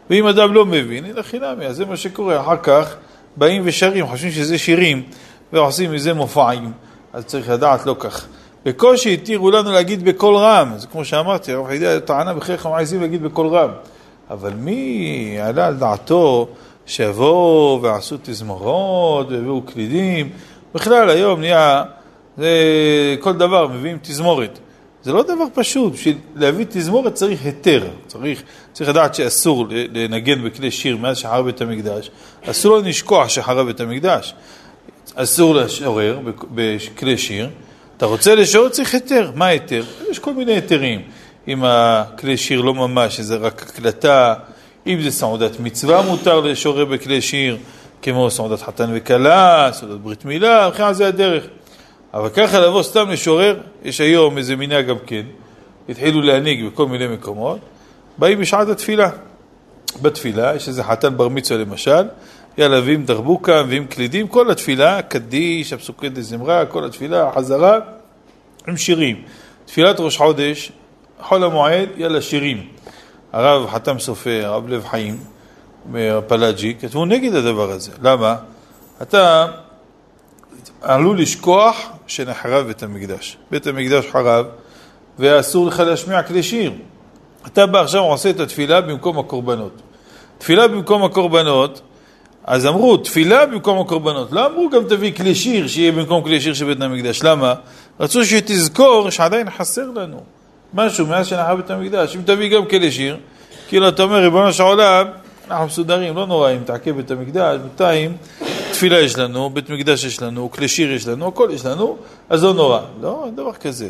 [0.09, 2.41] ואם אדם לא מבין, הנה חינמי, אז זה מה שקורה.
[2.41, 2.95] אחר כך
[3.37, 5.03] באים ושרים, חושבים שזה שירים,
[5.53, 6.71] ועושים מזה מופעים.
[7.13, 8.25] אז צריך לדעת לא כך.
[8.65, 13.23] בקושי התירו לנו להגיד בקול רם, זה כמו שאמרתי, הרב חידא טענה בחייך המעזים להגיד
[13.23, 13.69] בקול רם.
[14.29, 16.47] אבל מי עלה על דעתו
[16.85, 20.29] שיבואו ועשו תזמורות והביאו קלידים?
[20.75, 21.83] בכלל היום נהיה,
[22.37, 22.49] זה
[23.19, 24.59] כל דבר, מביאים תזמורת.
[25.05, 30.71] זה לא דבר פשוט, בשביל להביא תזמורת צריך היתר, צריך, צריך לדעת שאסור לנגן בכלי
[30.71, 32.11] שיר מאז שחרב בית המקדש,
[32.45, 34.33] אסור לו לשכוח שחרב בית המקדש,
[35.15, 36.19] אסור לשורר
[36.55, 37.49] בכלי שיר,
[37.97, 39.83] אתה רוצה לשורר צריך היתר, מה היתר?
[40.09, 41.01] יש כל מיני היתרים,
[41.47, 44.33] אם הכלי שיר לא ממש, זה רק הקלטה,
[44.87, 47.57] אם זה סעודת מצווה מותר לשורר בכלי שיר,
[48.01, 51.43] כמו סעודת חתן וכלה, סעודת ברית מילה, וכן זה הדרך.
[52.15, 55.21] אבל ככה לבוא סתם לשורר, יש היום איזה מנהג גם כן,
[55.89, 57.59] התחילו להנהיג בכל מיני מקומות,
[58.17, 59.09] באים בשעת התפילה.
[60.01, 62.07] בתפילה, יש איזה חתן בר מצווה למשל,
[62.57, 67.79] יאללה, מביאים דרבוקה, מביאים קלידים, כל התפילה, קדיש, הפסוקי דזמרה, כל התפילה, חזרה,
[68.67, 69.21] עם שירים.
[69.65, 70.71] תפילת ראש חודש,
[71.21, 72.67] חול המועד, יאללה, שירים.
[73.33, 75.17] הרב חתם סופר, הרב לב חיים,
[76.27, 77.91] פלאג'י, כתבו נגד הדבר הזה.
[78.01, 78.35] למה?
[79.01, 79.47] אתה
[80.85, 83.37] עלול לשכוח שנחרב בית המקדש.
[83.51, 84.45] בית המקדש חרב,
[85.19, 86.71] ואסור לך להשמיע כלי שיר.
[87.47, 89.81] אתה בא עכשיו עושה את התפילה במקום הקורבנות.
[90.37, 91.81] תפילה במקום הקורבנות,
[92.43, 94.31] אז אמרו, תפילה במקום הקורבנות.
[94.31, 97.23] לא אמרו גם תביא כלי שיר, שיהיה במקום כלי שיר של בית המקדש.
[97.23, 97.53] למה?
[97.99, 100.23] רצו שתזכור שעדיין חסר לנו
[100.73, 102.15] משהו מאז שנחרב בית המקדש.
[102.15, 103.17] אם תביא גם כלי שיר,
[103.67, 105.07] כאילו אתה אומר, ריבונו של עולם,
[105.51, 108.17] אנחנו מסודרים, לא נורא אם תעכב בית המקדש, בינתיים
[108.75, 111.97] תפילה יש לנו, בית מקדש יש לנו, כלי שיר יש לנו, הכל יש לנו,
[112.29, 112.79] אז לא נורא.
[113.01, 113.89] לא, דבר כזה.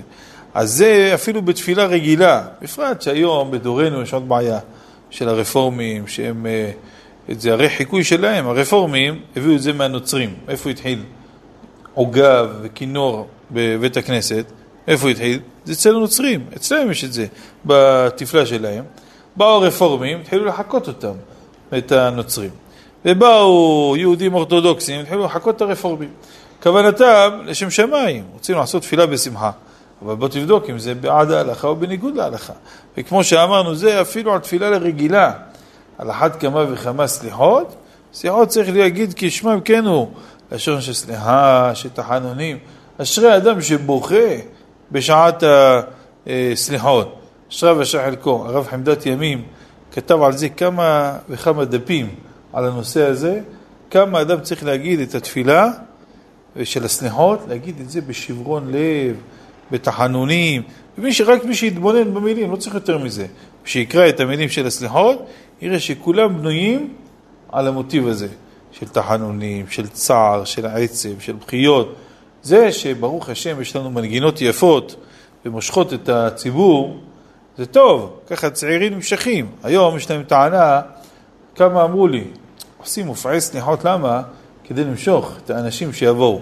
[0.54, 4.60] אז זה אפילו בתפילה רגילה, בפרט שהיום בדורנו יש עוד בעיה
[5.10, 6.72] של הרפורמים, שהם, אה,
[7.30, 10.34] זה הרי חיקוי שלהם, הרפורמים הביאו את זה מהנוצרים.
[10.48, 11.00] איפה התחיל?
[11.94, 14.46] עוגב וכינור בבית הכנסת,
[14.88, 15.40] איפה התחיל?
[15.66, 17.26] זה אצל הנוצרים, אצלם יש את זה,
[17.66, 18.84] בתפלה שלהם.
[19.36, 21.14] באו הרפורמים, התחילו לחקות אותם,
[21.78, 22.65] את הנוצרים.
[23.06, 26.10] ובאו יהודים אורתודוקסים, התחילו לחכות את הרפורמים.
[26.64, 29.52] כוונתם לשם שמיים, רוצים לעשות תפילה בשמחה.
[30.06, 32.54] אבל בוא תבדוק אם זה בעד ההלכה או בניגוד להלכה.
[32.98, 35.32] וכמו שאמרנו, זה אפילו על תפילה לרגילה.
[35.98, 37.76] על אחת כמה וכמה סליחות,
[38.14, 40.08] סליחות צריך להגיד כי שמם כן הוא,
[40.52, 42.58] לשון של סליחה, של תחנונים.
[43.02, 44.36] אשרי אדם שבוכה
[44.92, 45.44] בשעת
[46.28, 47.16] הסליחות.
[47.52, 48.46] אשרי ושע חלקו.
[48.48, 49.44] הרב חמדת ימים
[49.92, 52.16] כתב על זה כמה וכמה דפים
[52.56, 53.40] על הנושא הזה,
[53.92, 55.72] כמה אדם צריך להגיד את התפילה
[56.64, 59.16] של הסליחות, להגיד את זה בשברון לב,
[59.72, 60.62] בתחנונים,
[60.98, 63.26] ומי שרק מי שיתבונן במילים, לא צריך יותר מזה.
[63.66, 65.26] שיקרא את המילים של הסליחות,
[65.62, 66.94] יראה שכולם בנויים
[67.52, 68.28] על המוטיב הזה,
[68.72, 71.96] של תחנונים, של צער, של עצב, של בחיות.
[72.44, 74.96] זה שברוך השם יש לנו מנגינות יפות
[75.46, 76.98] ומושכות את הציבור,
[77.58, 79.48] זה טוב, ככה צעירים נמשכים.
[79.64, 80.82] היום יש להם טענה,
[81.56, 82.24] כמה אמרו לי,
[82.86, 84.22] עושים מופעי סליחות, למה?
[84.64, 86.40] כדי למשוך את האנשים שיבואו.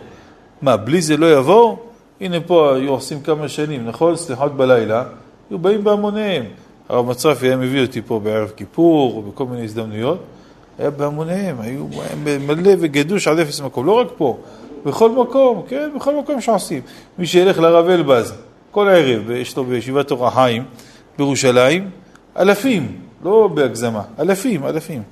[0.62, 1.78] מה, בלי זה לא יבואו?
[2.22, 4.16] הנה פה היו עושים כמה שנים, נכון?
[4.16, 5.04] סליחות בלילה,
[5.50, 6.46] היו באים בהמוניהם.
[6.90, 10.20] הרב מצרפי היה מביא אותי פה בערב כיפור, בכל מיני הזדמנויות,
[10.80, 11.86] היה בהמוניהם, היו
[12.48, 14.38] מלא וגדוש עד אפס מקום, לא רק פה,
[14.86, 16.82] בכל מקום, כן, בכל מקום שעושים.
[17.18, 18.34] מי שילך לרב אלבז,
[18.72, 20.64] כל הערב, יש לו בישיבת אור החיים
[21.18, 21.90] בירושלים,
[22.40, 25.04] אלפים, לא בהגזמה, אלפים, אלפים.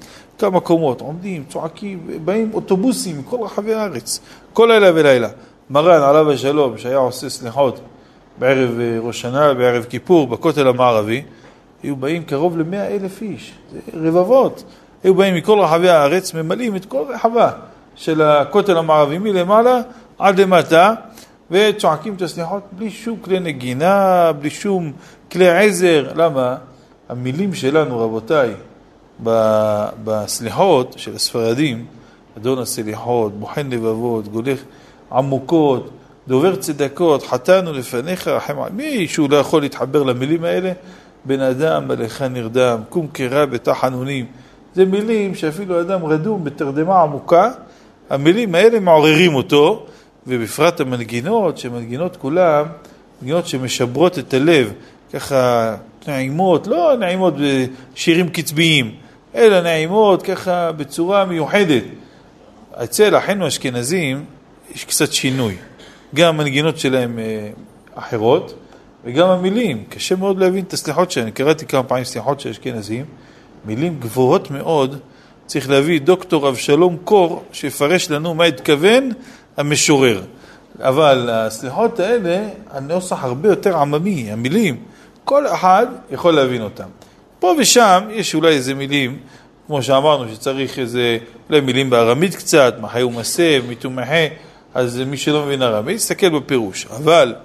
[0.41, 4.19] כמה קומות, עומדים, צועקים, באים אוטובוסים מכל רחבי הארץ,
[4.54, 5.30] כל לילה ולילה.
[5.69, 7.80] מרן, עליו השלום, שהיה עושה סליחות
[8.38, 11.23] בערב אה, ראש שנה, בערב כיפור, בכותל המערבי,
[11.84, 13.54] היו באים קרוב למאה אלף איש,
[13.93, 14.63] רבבות.
[15.04, 17.51] היו באים מכל רחבי הארץ, ממלאים את כל רחבה
[17.95, 19.82] של הכותל המערבי מלמעלה
[20.19, 20.93] עד למטה,
[21.51, 24.91] וצועקים את הסליחות בלי שום כלי נגינה, בלי שום
[25.32, 26.12] כלי עזר.
[26.15, 26.56] למה?
[27.10, 28.54] המילים שלנו, רבותיי,
[30.04, 31.86] בסליחות של הספרדים,
[32.38, 34.60] אדון הסליחות, בוחן לבבות, גולך
[35.12, 35.90] עמוקות,
[36.28, 40.72] דובר צדקות, חטאנו לפניך, רחם על מי שהוא לא יכול להתחבר למילים האלה?
[41.26, 44.26] בן אדם מלאכה נרדם, קום קרא בתחנונים.
[44.76, 47.52] זה מילים שאפילו אדם רדום בתרדמה עמוקה,
[48.10, 49.86] המילים האלה מעוררים אותו,
[50.28, 52.66] ובפרט המנגינות, שמנגינות כולם,
[53.22, 54.74] מנגינות שמשברות את הלב,
[55.14, 55.76] ככה
[56.08, 57.34] נעימות, לא נעימות
[57.94, 58.92] בשירים קצביים,
[59.36, 61.84] אלא נעימות ככה בצורה מיוחדת.
[62.74, 64.26] אצל אחינו האשכנזים
[64.76, 65.56] יש קצת שינוי.
[66.15, 67.50] גם המנגינות שלהם אה,
[67.96, 68.54] אחרות,
[69.06, 69.84] וגם המילים.
[69.89, 71.32] קשה מאוד להבין את הסליחות שלהם.
[71.32, 73.06] קראתי כמה פעמים סליחות של אשכנזים,
[73.65, 75.00] מילים גבוהות מאוד.
[75.46, 79.12] צריך להביא דוקטור אבשלום קור, שיפרש לנו מה התכוון
[79.58, 80.22] המשורר.
[80.80, 84.78] אבל הסליחות האלה, הנוסח הרבה יותר עממי, המילים,
[85.24, 86.88] כל אחד יכול להבין אותם.
[87.41, 89.17] פה ושם יש אולי איזה מילים,
[89.67, 91.17] כמו שאמרנו, שצריך איזה,
[91.49, 94.25] אולי מילים בארמית קצת, מחי ומסב, מיתומחה,
[94.73, 96.86] אז מי שלא מבין ארמית, יסתכל בפירוש.
[96.86, 97.36] אבל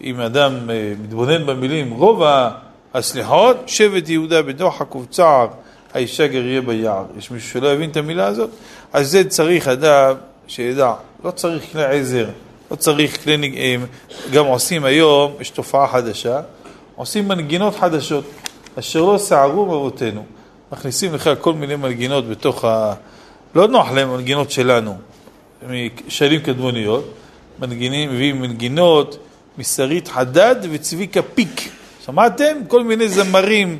[0.00, 2.22] אם אדם אה, מתבונן במילים, רוב
[2.94, 5.48] הסליחות, שבט יהודה בדוחק ובצער,
[5.94, 7.04] האישה גריה ביער.
[7.18, 8.50] יש מישהו שלא יבין את המילה הזאת?
[8.92, 10.14] אז זה צריך אדם
[10.46, 10.92] שידע,
[11.24, 12.26] לא צריך כלי עזר,
[12.70, 13.52] לא צריך כלי...
[13.56, 13.76] אה,
[14.32, 16.40] גם עושים היום, יש תופעה חדשה,
[16.96, 18.24] עושים מנגינות חדשות,
[18.78, 20.24] אשר לא סערו אבותינו.
[20.72, 22.94] מכניסים לך כל מיני מנגינות בתוך ה...
[23.54, 24.96] לא נוח להם מנגינות שלנו,
[25.68, 27.14] משנים קדמוניות,
[27.58, 29.18] מנגינים, מביאים מנגינות
[29.58, 31.70] משרית חדד וצביקה פיק.
[32.04, 32.56] שמעתם?
[32.68, 33.78] כל מיני זמרים,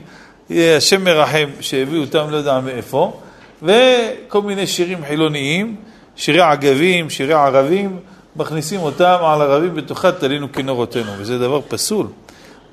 [0.51, 3.21] השם מרחם, שהביאו אותם לא יודע מאיפה,
[3.63, 5.77] וכל מיני שירים חילוניים,
[6.17, 7.99] שירי עגבים, שירי ערבים,
[8.37, 12.07] מכניסים אותם על ערבים בתוכה תלינו כנורותינו, וזה דבר פסול.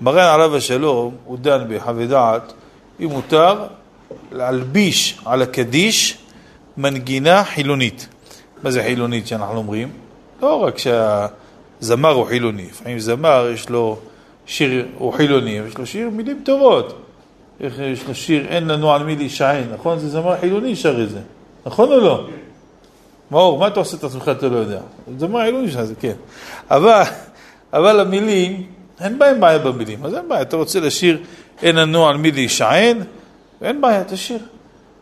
[0.02, 2.54] מרן עליו השלום, הוא דן בחווי דעת,
[3.00, 3.66] אם מותר
[4.32, 6.18] להלביש על הקדיש
[6.78, 8.08] מנגינה חילונית.
[8.64, 9.90] מה זה חילונית שאנחנו אומרים?
[10.42, 13.98] לא רק שהזמר הוא חילוני, לפעמים זמר יש לו
[14.46, 17.06] שיר, הוא חילוני, יש לו שיר מילים טובות.
[17.60, 20.00] יש לו שיר, אין לנו על מי להישען, נכון?
[20.00, 21.20] זה זמר חילוני שר את זה,
[21.66, 22.28] נכון או לא?
[23.32, 24.82] מאור, מה אתה עושה את עצמך, אתה לא יודע.
[25.18, 26.14] זמר חילוני שר את זה, כן.
[26.72, 27.02] אבל,
[27.74, 28.64] אבל המילים,
[29.02, 31.18] אין בהם בעיה במילים, אז אין בעיה, אתה רוצה לשיר
[31.62, 32.98] אין לנו על מי להישען,
[33.62, 34.40] אין בעיה, תשיר.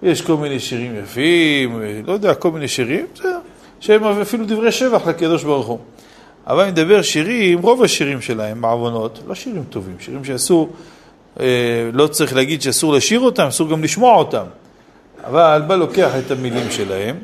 [0.03, 3.39] יש כל מיני שירים יפים, לא יודע, כל מיני שירים, בסדר,
[3.79, 5.79] שהם אפילו דברי שבח לקדוש ברוך הוא.
[6.47, 10.73] אבל אני מדבר שירים, רוב השירים שלהם, בעוונות, לא שירים טובים, שירים שאסור,
[11.39, 11.45] אה,
[11.93, 14.45] לא צריך להגיד שאסור לשיר אותם, אסור גם לשמוע אותם.
[15.23, 17.15] אבל בא לוקח את המילים שלהם,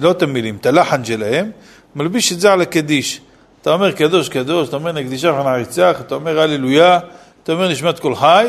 [0.00, 1.50] לא את המילים, את הלחן שלהם,
[1.96, 3.20] מלביש את זה על הקדיש.
[3.62, 6.98] אתה אומר קדוש קדוש, אתה אומר נקדישה ונעריצך, אתה אומר הללויה,
[7.42, 8.46] אתה אומר נשמת כל חי,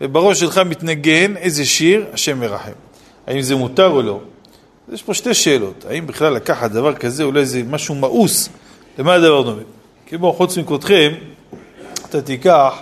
[0.00, 2.72] ובראש שלך מתנגן איזה שיר, השם מרחם.
[3.26, 4.20] האם זה מותר או לא?
[4.92, 8.48] יש פה שתי שאלות, האם בכלל לקחת דבר כזה אולי זה משהו מאוס,
[8.98, 9.62] למה הדבר דומה?
[10.06, 11.12] כמו חוץ מכבודכם,
[12.08, 12.74] אתה תיקח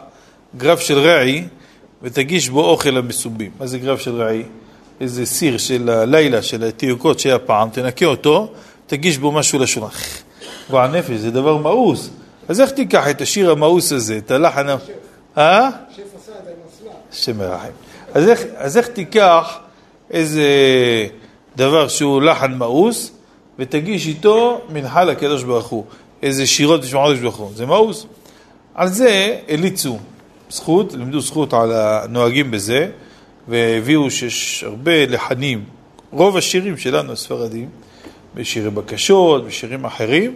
[0.57, 1.45] גרף של רעי
[2.03, 3.51] ותגיש בו אוכל המסובים.
[3.59, 4.43] מה זה גרף של רעי?
[5.01, 8.53] איזה סיר של הלילה, של התינוקות שהיה פעם, תנקה אותו,
[8.87, 10.26] תגיש בו משהו לשולחן.
[10.71, 12.11] גועל נפש, זה דבר מאוס.
[12.49, 14.67] אז איך תיקח את השיר המאוס הזה, את הלחן...
[15.39, 15.71] אה?
[15.97, 16.91] שף עשה את זה עם אסלה.
[17.13, 17.69] השם מרחם.
[18.15, 19.59] אז איך, אז איך תיקח
[20.11, 20.47] איזה
[21.57, 23.13] דבר שהוא לחן מאוס
[23.59, 25.85] ותגיש איתו מנחה לקדוש ברוך הוא,
[26.23, 28.07] איזה שירות לשמוע לקדוש ברוך הוא, זה מאוס.
[28.75, 29.99] על זה הליצו
[30.51, 32.89] זכות, לימדו זכות על הנוהגים בזה,
[33.49, 35.65] והביאו שיש הרבה לחנים,
[36.13, 37.69] רוב השירים שלנו הספרדים,
[38.37, 40.35] בשירי בקשות, בשירים אחרים,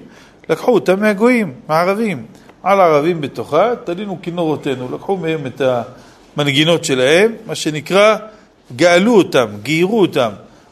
[0.48, 2.26] לקחו אותם מהגויים, מהערבים.
[2.62, 5.62] על הערבים בתוכה, תלינו כינורותינו, לקחו מהם את
[6.36, 8.16] המנגינות שלהם, מה שנקרא,
[8.76, 10.30] גאלו אותם, גיירו אותם,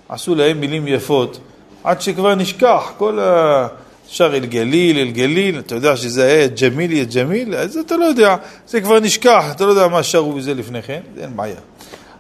[0.09, 1.39] עשו להם מילים יפות,
[1.85, 3.67] עד שכבר נשכח כל ה...
[4.11, 8.05] שר אל גליל, אל גליל, אתה יודע שזה היה ג'מיל, יא ג'מיל, אז אתה לא
[8.05, 8.37] יודע,
[8.67, 11.61] זה כבר נשכח, אתה לא יודע מה שרו בזה לפני כן, אין בעיה.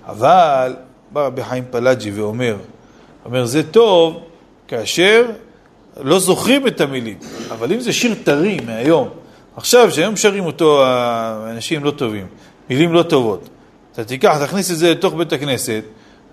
[0.06, 0.76] אבל
[1.12, 2.56] בא רבי חיים פלאג'י ואומר,
[3.24, 4.27] אומר, זה טוב
[4.68, 5.26] כאשר
[6.00, 7.18] לא זוכרים את המילים,
[7.50, 9.08] אבל אם זה שיר טרי מהיום,
[9.56, 10.84] עכשיו, שהיום שרים אותו
[11.50, 12.26] אנשים לא טובים,
[12.70, 13.48] מילים לא טובות,
[13.92, 15.82] אתה תיקח, תכניס את זה לתוך בית הכנסת,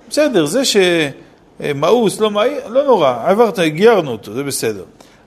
[0.10, 2.32] בסדר, זה שמאוס, לא
[2.70, 4.84] לא נורא, עברת, גיירנו אותו, זה בסדר.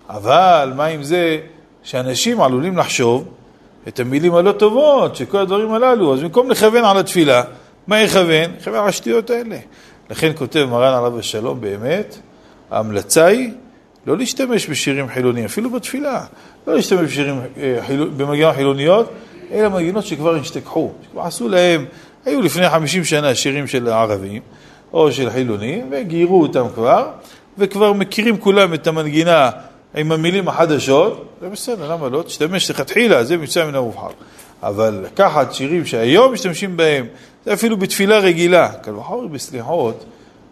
[0.08, 1.38] אבל מה עם זה
[1.82, 3.28] שאנשים עלולים לחשוב
[3.88, 7.42] את המילים הלא טובות, שכל הדברים הללו, אז במקום לכוון על התפילה,
[7.86, 8.50] מה יכוון?
[8.60, 9.56] יכוון על השטויות האלה.
[10.10, 12.18] לכן כותב מרן עליו השלום באמת,
[12.70, 13.50] ההמלצה היא
[14.06, 16.24] לא להשתמש בשירים חילוניים, אפילו בתפילה,
[16.66, 18.10] לא להשתמש בשירים, אה, חיל...
[18.16, 19.12] במגינות חילוניות,
[19.52, 21.84] אלא מגינות שכבר השתכחו, שכבר עשו להם,
[22.24, 24.42] היו לפני 50 שנה שירים של ערבים
[24.92, 27.10] או של חילונים, וגיירו אותם כבר,
[27.58, 29.50] וכבר מכירים כולם את המנגינה
[29.94, 32.22] עם המילים החדשות, זה בסדר, למה לא?
[32.22, 34.10] תשתמש לכתחילה, זה מצווה מן המובחר.
[34.62, 37.06] אבל לקחת שירים שהיום משתמשים בהם,
[37.44, 38.72] זה אפילו בתפילה רגילה.
[38.72, 40.04] קל וחומר בסליחות,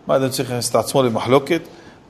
[0.07, 1.61] מה אדם צריך להכניס את עצמו למחלוקת?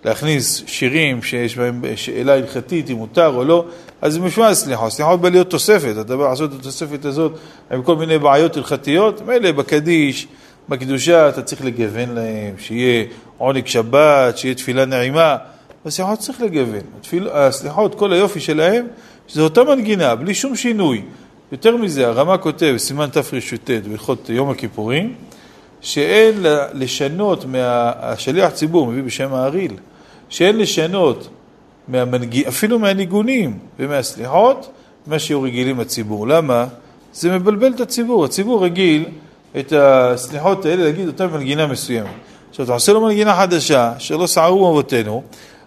[0.05, 3.65] להכניס שירים שיש בהם שאלה הלכתית, אם מותר או לא,
[4.03, 4.93] אז זה משמע סליחות.
[4.93, 7.33] סליחות בא להיות תוספת, אתה בא לעשות את התוספת הזאת
[7.71, 10.27] עם כל מיני בעיות הלכתיות, מילא בקדיש,
[10.69, 13.05] בקדושה אתה צריך לגוון להם, שיהיה
[13.39, 15.37] עונג שבת, שיהיה תפילה נעימה.
[15.87, 16.81] הסליחות צריך לגוון.
[17.01, 18.87] התפיל, הסליחות, כל היופי שלהם,
[19.29, 21.03] שזה אותה מנגינה, בלי שום שינוי.
[21.53, 25.15] יותר מזה, הרמ"א כותב, סימן תר"ט, בהלכות יום הכיפורים,
[25.81, 26.35] שאין
[26.75, 27.93] לשנות, מה...
[28.01, 29.73] השליח ציבור מביא בשם האריל,
[30.29, 31.29] שאין לשנות
[31.89, 32.47] מהמנג...
[32.49, 34.71] אפילו מהניגונים ומהסליחות,
[35.07, 36.29] מה שהיו רגילים הציבור.
[36.29, 36.67] למה?
[37.13, 38.25] זה מבלבל את הציבור.
[38.25, 39.05] הציבור רגיל
[39.59, 42.11] את הסליחות האלה להגיד אותה במנגינה מסוימת.
[42.51, 45.23] עכשיו, אתה עושה לו מנגינה חדשה, שלא סערו אבותינו,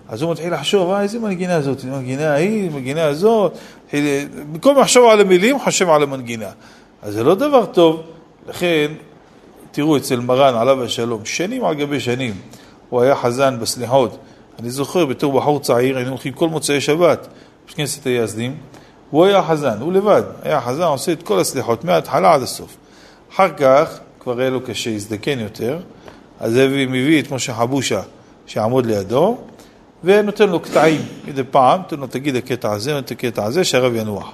[0.09, 3.57] אז הוא מתחיל לחשוב, אה, איזה מנגינה זאת, מנגינה ההיא, מנגינה הזאת.
[4.51, 6.49] במקום לחשוב על המילים, חושב על המנגינה.
[7.01, 8.01] אז זה לא דבר טוב,
[8.47, 8.91] לכן,
[9.71, 12.33] תראו אצל מרן, עליו השלום, שנים על גבי שנים,
[12.89, 14.17] הוא היה חזן בסליחות.
[14.59, 17.27] אני זוכר, בתור בחור צעיר, היינו הולכים כל מוצאי שבת,
[17.69, 18.57] בכנסת היזדים,
[19.09, 22.77] הוא היה חזן, הוא לבד, היה חזן, עושה את כל הסליחות, מההתחלה עד הסוף.
[23.33, 25.79] אחר כך, כבר היה לו קשה, הזדקן יותר,
[26.39, 28.01] אז מביא את משה חבושה
[28.47, 29.37] שיעמוד לידו,
[30.03, 33.95] ונותן לו קטעים מדי פעם, נותן לו תגיד הקטע הזה, נותן את הקטע הזה, שהרב
[33.95, 34.33] ינוח.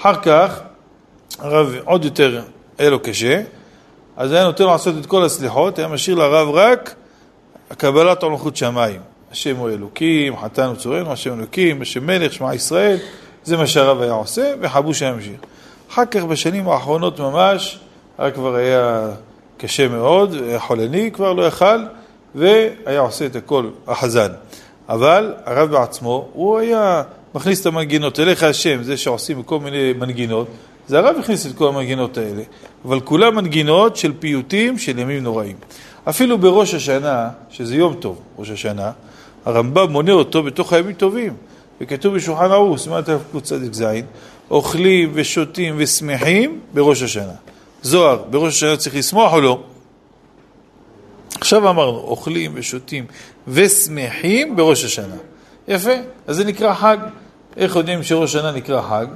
[0.00, 0.60] אחר כך,
[1.38, 2.42] הרב עוד יותר
[2.78, 3.42] היה לו קשה,
[4.16, 6.94] אז היה נותן לעשות את כל הסליחות, היה משאיר לרב רק
[7.76, 9.00] קבלת עולמות שמיים.
[9.32, 12.96] השם הוא אלוקים, חתן וצורנו, השם אלוקים, השם מלך, שמע ישראל,
[13.44, 15.36] זה מה שהרב היה עושה, וחבוש היה ממשיך.
[15.90, 17.78] אחר כך, בשנים האחרונות ממש,
[18.18, 19.08] הרב כבר היה
[19.58, 21.84] קשה מאוד, היה חולני, כבר לא יכל,
[22.34, 24.32] והיה עושה את הכל, החזן.
[24.88, 27.02] אבל הרב בעצמו, הוא היה
[27.34, 30.46] מכניס את המנגינות, אליך השם, זה שעושים כל מיני מנגינות,
[30.88, 32.42] זה הרב הכניס את כל המנגינות האלה,
[32.84, 35.56] אבל כולם מנגינות של פיוטים של ימים נוראים.
[36.08, 38.92] אפילו בראש השנה, שזה יום טוב, ראש השנה,
[39.44, 41.32] הרמב"ם מונה אותו בתוך הימים טובים,
[41.80, 43.84] וכתוב בשולחן ערוך, סימן תקצ"ז,
[44.50, 47.32] אוכלים ושותים ושמחים בראש השנה.
[47.82, 49.60] זוהר, בראש השנה צריך לשמוח או לא?
[51.40, 53.06] עכשיו אמרנו, אוכלים ושותים
[53.48, 55.16] ושמחים בראש השנה.
[55.68, 55.92] יפה,
[56.26, 56.96] אז זה נקרא חג.
[57.56, 59.06] איך יודעים שראש השנה נקרא חג?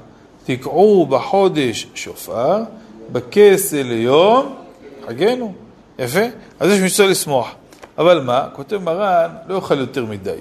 [0.49, 2.63] תקעו בחודש שופר,
[3.13, 4.55] בכסה ליום
[5.07, 5.53] חגנו.
[5.99, 6.21] יפה?
[6.61, 7.49] אז יש מצווה לשמוח.
[7.99, 8.47] אבל מה?
[8.53, 10.39] כותב מרן, לא יאכל יותר מדי.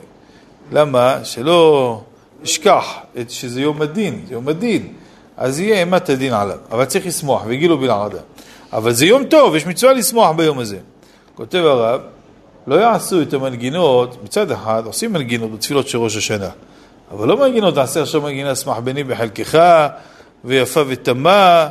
[0.72, 1.20] למה?
[1.24, 2.02] שלא
[2.44, 2.96] ישכח
[3.30, 4.94] שזה יום הדין, זה יום הדין.
[5.38, 6.58] אז יהיה אימת הדין עליו.
[6.72, 8.20] אבל צריך לשמוח, וגילו בלעדה.
[8.74, 10.78] אבל זה יום טוב, יש מצווה לשמוח ביום הזה.
[11.36, 12.02] כותב הרב,
[12.68, 16.50] לא יעשו את המנגינות, מצד אחד עושים מנגינות בתפילות של ראש השנה,
[17.12, 19.60] אבל לא מנגינות, תעשה עכשיו מנגינה שמח בני בחלקך,
[20.46, 21.68] ויפה ותמה,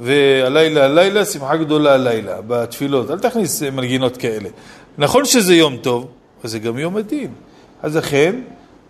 [0.00, 3.10] והלילה הלילה, שמחה גדולה הלילה, בתפילות.
[3.10, 4.48] אל תכניס מנגינות כאלה.
[4.98, 6.06] נכון שזה יום טוב,
[6.40, 7.30] אבל זה גם יום הדין.
[7.82, 8.36] אז לכן,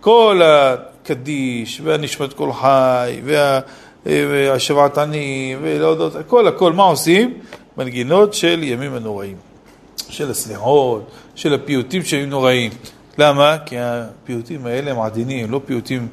[0.00, 3.20] כל הקדיש, והנשמת כל חי,
[4.06, 7.34] והשבעת עני, ולהודות, הכל הכל, מה עושים?
[7.76, 9.36] מנגינות של ימים הנוראים,
[10.08, 12.70] של הסליחות, של הפיוטים שהיו נוראים.
[13.18, 13.56] למה?
[13.66, 16.08] כי הפיוטים האלה הם עדינים, לא פיוטים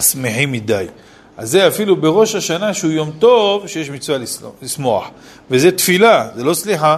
[0.00, 0.86] שמחים מדי.
[1.36, 4.18] אז זה אפילו בראש השנה שהוא יום טוב, שיש מצווה
[4.62, 5.10] לשמוח.
[5.50, 6.96] וזה תפילה, זה לא סליחה.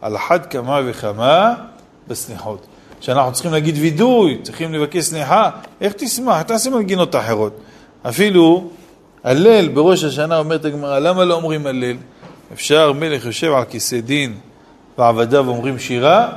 [0.00, 1.54] על אחת כמה וכמה
[2.08, 2.66] בסליחות.
[3.00, 6.42] שאנחנו צריכים להגיד וידוי, צריכים לבקש סליחה, איך תשמח?
[6.42, 7.60] תעשה מנגינות אחרות.
[8.02, 8.70] אפילו
[9.24, 11.96] הלל בראש השנה אומרת הגמרא, למה לא אומרים הלל?
[12.52, 14.34] אפשר מלך יושב על כיסא דין
[14.98, 16.32] ועבדיו אומרים שירה?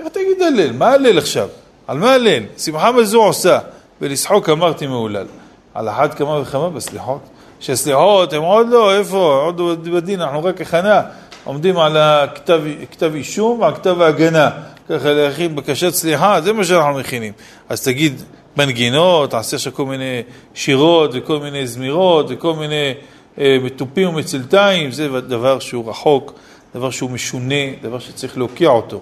[0.00, 0.72] איך תגיד הלל?
[0.72, 1.48] מה הלל עכשיו?
[1.86, 2.42] על מה הלל?
[2.58, 3.58] שמחה מזו עושה,
[4.00, 5.26] ולשחוק אמרתי מהולל.
[5.74, 7.20] על אחת כמה וכמה בסליחות.
[7.60, 9.40] שהסליחות הם עוד לא, איפה?
[9.44, 11.02] עוד בדין, אנחנו רק הכנה.
[11.44, 14.50] עומדים על הכתב אישום ועל כתב ההגנה.
[14.88, 17.32] ככה להכין בקשת סליחה, זה מה שאנחנו מכינים.
[17.68, 18.22] אז תגיד
[18.56, 20.22] מנגינות, תעשה שם כל מיני
[20.54, 22.94] שירות וכל מיני זמירות וכל מיני
[23.38, 26.32] אה, מתופים ומצלתיים, זה דבר שהוא רחוק,
[26.74, 29.00] דבר שהוא משונה, דבר שצריך להוקיע אותו.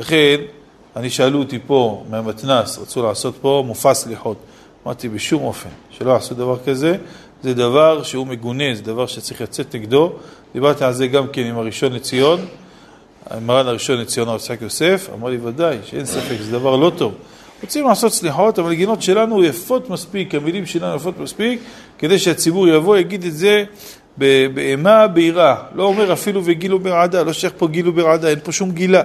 [0.00, 0.36] לכן,
[0.96, 4.36] אני שאלו אותי פה מהמתנ"ס, רצו לעשות פה מופע סליחות.
[4.86, 6.96] אמרתי, בשום אופן, שלא יעשו דבר כזה,
[7.42, 10.12] זה דבר שהוא מגונה, זה דבר שצריך לצאת נגדו.
[10.52, 12.40] דיברתי על זה גם כן עם הראשון לציון,
[13.46, 17.14] מרן הראשון לציון הרב יצחק יוסף, אמר לי ודאי, שאין ספק, זה דבר לא טוב.
[17.62, 21.60] רוצים לעשות סליחות, אבל הגינות שלנו יפות מספיק, המילים שלנו יפות מספיק,
[21.98, 23.64] כדי שהציבור יבוא, יגיד את זה
[24.54, 25.54] באימה, ביראה.
[25.74, 29.02] לא אומר אפילו וגילו ברעדה, לא שייך פה גילו ברעדה, אין פה שום גילה.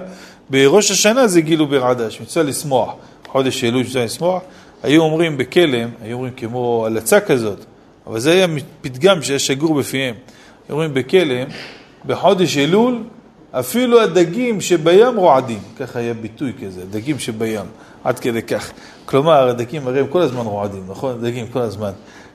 [0.50, 2.94] בראש השנה זה גילו ברעדה, שמצווה לשמוח.
[3.28, 4.42] חודש אלול שמצווה לשמוח.
[4.82, 7.64] היו אומרים בכלם, היו אומרים כמו הלצה כזאת,
[8.06, 8.46] אבל זה היה
[8.80, 10.14] פתגם שהיה שגור בפיהם.
[10.68, 11.48] היו אומרים בכלם,
[12.06, 13.02] בחודש אלול,
[13.50, 17.60] אפילו הדגים שבים רועדים, ככה היה ביטוי כזה, דגים שבים,
[18.04, 18.70] עד כדי כך.
[19.04, 21.24] כלומר, הדגים הרי הם כל הזמן רועדים, נכון?
[21.24, 21.90] דגים כל הזמן.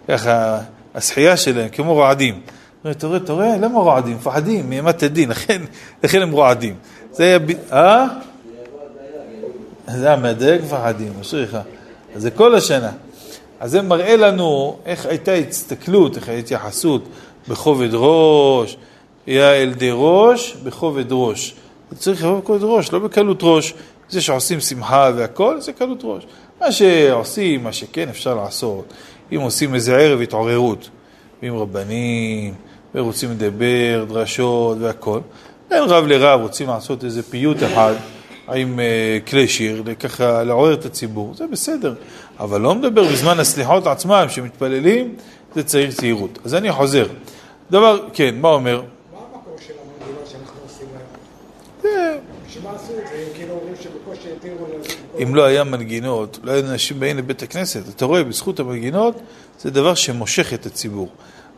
[0.07, 0.59] ככה,
[0.95, 2.41] השחייה שלהם כמו רועדים.
[2.91, 4.15] אתה רואה, אתה רואה, למה רועדים?
[4.15, 5.61] מפחדים מאימת הדין, לכן,
[6.03, 6.75] לכן הם רועדים.
[7.11, 7.39] זה היה...
[7.71, 8.07] אה?
[9.87, 11.57] זה היה מהדייג מפחדים, אשריך.
[12.15, 12.91] זה כל השנה.
[13.59, 17.03] אז זה מראה לנו איך הייתה הסתכלות, איך הייתה התייחסות
[17.47, 18.77] בכובד ראש,
[19.27, 21.55] יעל די ראש, בכובד ראש.
[21.95, 23.73] צריך לבוא בכובד ראש, לא בקלות ראש.
[24.09, 26.23] זה שעושים שמחה והכל, זה קלות ראש.
[26.61, 28.93] מה שעושים, מה שכן אפשר לעשות,
[29.31, 30.89] אם עושים איזה ערב התעוררות,
[31.41, 32.53] עם רבנים,
[32.95, 35.19] ורוצים לדבר, דרשות והכל,
[35.71, 37.93] בין רב לרב רוצים לעשות איזה פיוט אחד.
[38.53, 41.93] עם אה, כלי שיר, ככה לעורר את הציבור, זה בסדר.
[42.39, 45.15] אבל לא מדבר בזמן הסליחות עצמם, שמתפללים,
[45.55, 46.39] זה צריך צעירות.
[46.45, 47.07] אז אני חוזר.
[47.71, 48.81] דבר, כן, מה אומר?
[48.81, 52.17] מה המקור של המנגינות שאנחנו עושים להם?
[52.47, 53.15] בשביל מה עשו את זה?
[53.15, 54.65] אם כאילו אומרים שבקושי התירו.
[55.23, 57.89] אם לא היה מנגינות, לא היו אנשים באים לבית הכנסת.
[57.95, 59.21] אתה רואה, בזכות המנגינות,
[59.59, 61.09] זה דבר שמושך את הציבור.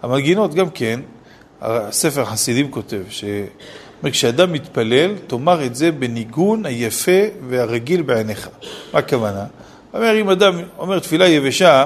[0.01, 0.99] המנגינות גם כן,
[1.61, 3.23] הספר החסידים כותב, ש...
[4.11, 8.49] כשאדם מתפלל, תאמר את זה בניגון היפה והרגיל בעיניך.
[8.93, 9.45] מה הכוונה?
[9.93, 11.85] אומר, אם אדם אומר תפילה יבשה,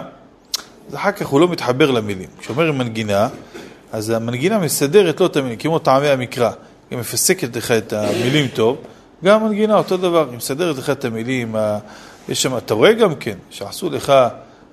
[0.90, 2.30] אז אחר כך הוא לא מתחבר למילים.
[2.40, 3.28] כשאומר מנגינה,
[3.92, 6.52] אז המנגינה מסדרת לו את המילים, כמו טעמי המקרא.
[6.90, 8.78] היא מפסקת לך את המילים טוב,
[9.24, 11.56] גם המנגינה אותו דבר, היא מסדרת לך את המילים.
[12.30, 14.14] יש שם, אתה רואה גם כן, שעשו לך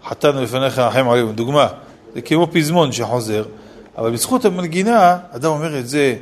[0.09, 1.67] חתן לפניך החיים עליהם, דוגמה,
[2.15, 3.45] זה כמו פזמון שחוזר,
[3.99, 6.15] אבל בזכות המנגינה, אדם אומר את זה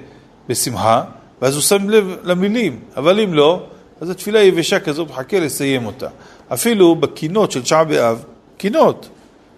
[0.48, 1.02] בשמחה,
[1.42, 3.62] ואז הוא שם לב למילים, אבל אם לא,
[4.00, 6.08] אז התפילה יבשה כזאת, מחכה לסיים אותה.
[6.52, 8.24] אפילו בקינות של תשעה באב,
[8.56, 9.08] קינות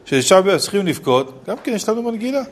[0.05, 2.43] של תשעה באב צריכים לבכות, גם כן יש לנו מנגינה.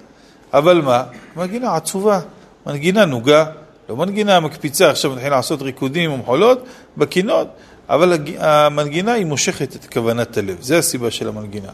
[0.52, 1.04] אבל מה?
[1.36, 2.20] מנגינה עצובה,
[2.66, 3.44] מנגינה נוגה,
[3.88, 6.64] לא מנגינה מקפיצה, עכשיו נתחיל לעשות ריקודים ומחולות,
[6.96, 7.48] בקינות,
[7.88, 11.70] אבל המנגינה היא מושכת את כוונת הלב, זה הסיבה של המנגינה.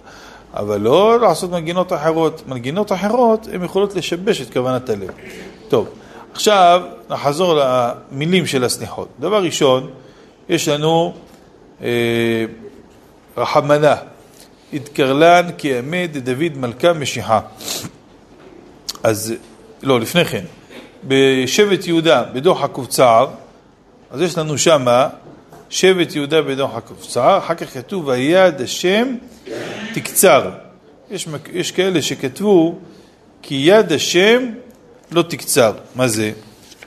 [0.54, 5.10] אבל לא לעשות מנגינות אחרות, מנגינות אחרות הן יכולות לשבש את כוונת הלב.
[5.68, 5.88] טוב.
[6.38, 9.08] עכשיו נחזור למילים של הסליחות.
[9.20, 9.90] דבר ראשון,
[10.48, 11.14] יש לנו
[11.82, 11.88] אה,
[13.36, 13.96] רחמנה,
[14.72, 17.40] התקרלן כאמת דוד מלכה משיחה.
[19.02, 19.34] אז,
[19.82, 20.44] לא, לפני כן,
[21.04, 23.26] בשבט יהודה, בדוח הקופצר,
[24.10, 25.08] אז יש לנו שמה
[25.70, 29.14] שבט יהודה בדוח הקופצר, אחר כך כתוב ויד השם
[29.94, 30.50] תקצר.
[31.10, 32.78] יש, יש כאלה שכתבו
[33.42, 34.42] כי יד השם
[35.10, 35.72] לא תקצר.
[35.94, 36.32] מה זה?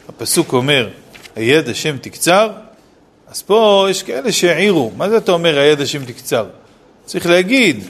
[0.09, 0.89] הפסוק אומר,
[1.35, 2.49] היד השם תקצר,
[3.27, 6.45] אז פה יש כאלה שהעירו, מה זה אתה אומר היד השם תקצר?
[7.05, 7.83] צריך להגיד,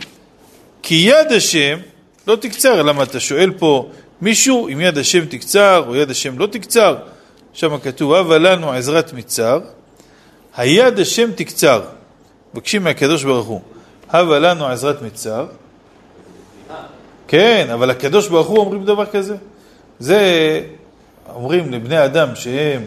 [0.82, 1.80] כי יד השם
[2.28, 2.82] לא תקצר.
[2.82, 3.90] למה אתה שואל פה
[4.22, 6.96] מישהו אם יד השם תקצר או יד השם לא תקצר?
[7.54, 9.60] שם כתוב, הווה לנו עזרת מצר,
[10.56, 11.82] היד השם תקצר.
[12.54, 13.62] מבקשים מהקדוש ברוך הוא,
[14.14, 15.46] הווה לנו עזרת מצר.
[17.28, 19.36] כן, אבל הקדוש ברוך הוא אומרים דבר כזה.
[20.02, 20.62] זה
[21.36, 22.82] אומרים לבני אדם שהם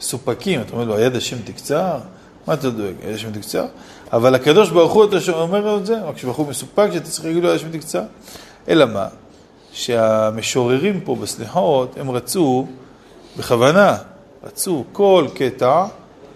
[0.00, 1.98] סופקים, אתה אומר לו, היד השם תקצר?
[2.46, 3.64] מה אתה דואג, היד השם תקצר?
[4.12, 7.42] אבל הקדוש ברוך הוא, אתה אומר לו את זה, ברוך הוא מסופק שאתה צריך להגיד
[7.42, 8.02] לו, היד השם תקצר?
[8.68, 9.06] אלא מה?
[9.72, 12.66] שהמשוררים פה בסליחות, הם רצו,
[13.38, 13.96] בכוונה,
[14.44, 15.84] רצו כל קטע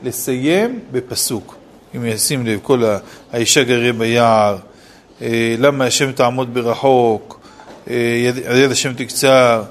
[0.03, 1.55] לסיים בפסוק.
[1.97, 2.83] אם ישים לב, כל
[3.33, 4.57] האישה גריה ביער,
[5.23, 7.41] אה, למה השם תעמוד ברחוק,
[7.91, 7.95] אה,
[8.25, 9.63] יד, יד השם תקצר,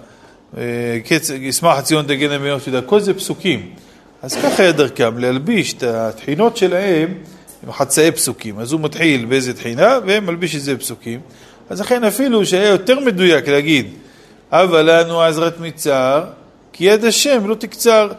[1.39, 3.69] ישמח הציון תגן מיום תדע, כל זה פסוקים.
[4.21, 7.13] אז ככה היה דרכם, להלביש את התחינות שלהם
[7.63, 8.59] עם חצאי פסוקים.
[8.59, 11.19] אז הוא מתחיל באיזה תחינה ומלביש את זה בפסוקים.
[11.69, 13.87] אז לכן אפילו שהיה יותר מדויק להגיד,
[14.51, 16.23] הבה לנו עזרת מצר,
[16.73, 18.11] כי יד השם לא תקצר.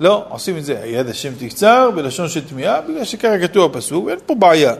[0.00, 4.18] לא, עושים את זה, יד השם תקצר בלשון של תמיהה, בגלל שככה כתוב הפסוק, ואין
[4.26, 4.74] פה בעיה.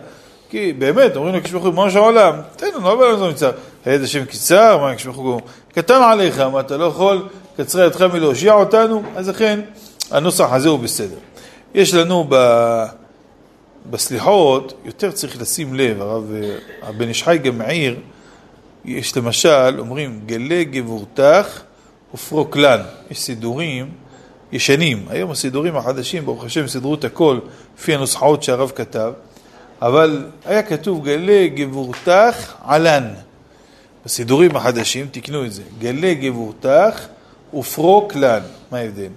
[0.50, 3.50] כי באמת, אומרים לו כשברוך הוא, מה העולם, תן לנו, אבל לנו מצר.
[3.88, 5.40] היד השם קצר, מה כשברוך הוא
[5.72, 9.60] קטן עליך, מה אתה לא יכול, קצרה ידך מלהושיע אותנו, אז לכן
[10.10, 11.16] הנוסח הזה הוא בסדר.
[11.74, 12.34] יש לנו ב...
[13.90, 16.32] בסליחות, יותר צריך לשים לב, הרב
[16.82, 17.96] הבן איש חי גם מעיר,
[18.84, 21.60] יש למשל, אומרים, גלה גבורתך
[22.14, 22.80] ופרוקלן.
[23.10, 23.90] יש סידורים
[24.52, 25.06] ישנים.
[25.08, 27.38] היום הסידורים החדשים, ברוך השם, סידרו את הכל
[27.78, 29.12] לפי הנוסחאות שהרב כתב,
[29.82, 33.14] אבל היה כתוב גלה גבורתך עלן.
[34.08, 35.62] בסידורים החדשים תקנו את זה.
[35.78, 37.06] גלה גבורתך
[37.54, 38.40] ופרוקלן.
[38.70, 39.08] מה ההבדל?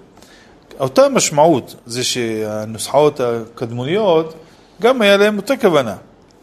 [0.80, 4.34] אותה משמעות זה שהנוסחאות הקדמוניות
[4.82, 5.96] גם היה להם אותה כוונה,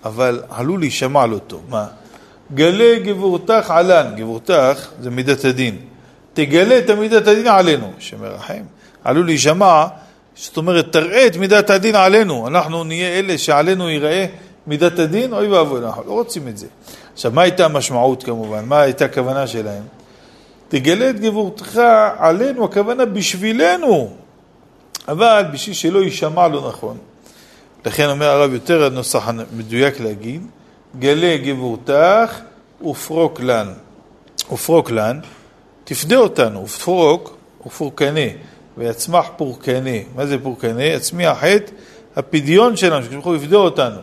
[0.05, 1.61] אבל עלול להישמע לא טוב.
[1.69, 1.85] מה?
[2.53, 5.77] גלה גבורתך עלן, גבורתך זה מידת הדין.
[6.33, 8.63] תגלה את מידת הדין עלינו, שמרחם.
[9.03, 9.85] עלול להישמע,
[10.35, 12.47] זאת אומרת, תראה את מידת הדין עלינו.
[12.47, 14.25] אנחנו נהיה אלה שעלינו ייראה
[14.67, 16.67] מידת הדין, אוי ואבוי, אנחנו לא רוצים את זה.
[17.19, 18.65] עכשיו, מה הייתה המשמעות כמובן?
[18.65, 19.83] מה הייתה הכוונה שלהם?
[20.67, 21.81] תגלה את גבורתך
[22.17, 24.13] עלינו, הכוונה בשבילנו,
[25.07, 26.97] אבל בשביל שלא יישמע לא נכון.
[27.85, 30.41] לכן אומר הרב יותר הנוסח המדויק להגיד,
[30.99, 32.39] גלה גבורתך
[32.89, 33.67] ופרוק לן.
[34.51, 35.19] ופרוק לן,
[35.83, 38.29] תפדה אותנו, ופרוק ופורקנה,
[38.77, 39.97] ויצמח פורקנה.
[40.15, 40.83] מה זה פורקנה?
[40.83, 41.71] יצמיח את
[42.15, 43.99] הפדיון שלנו, שכשבחור יפדה אותנו.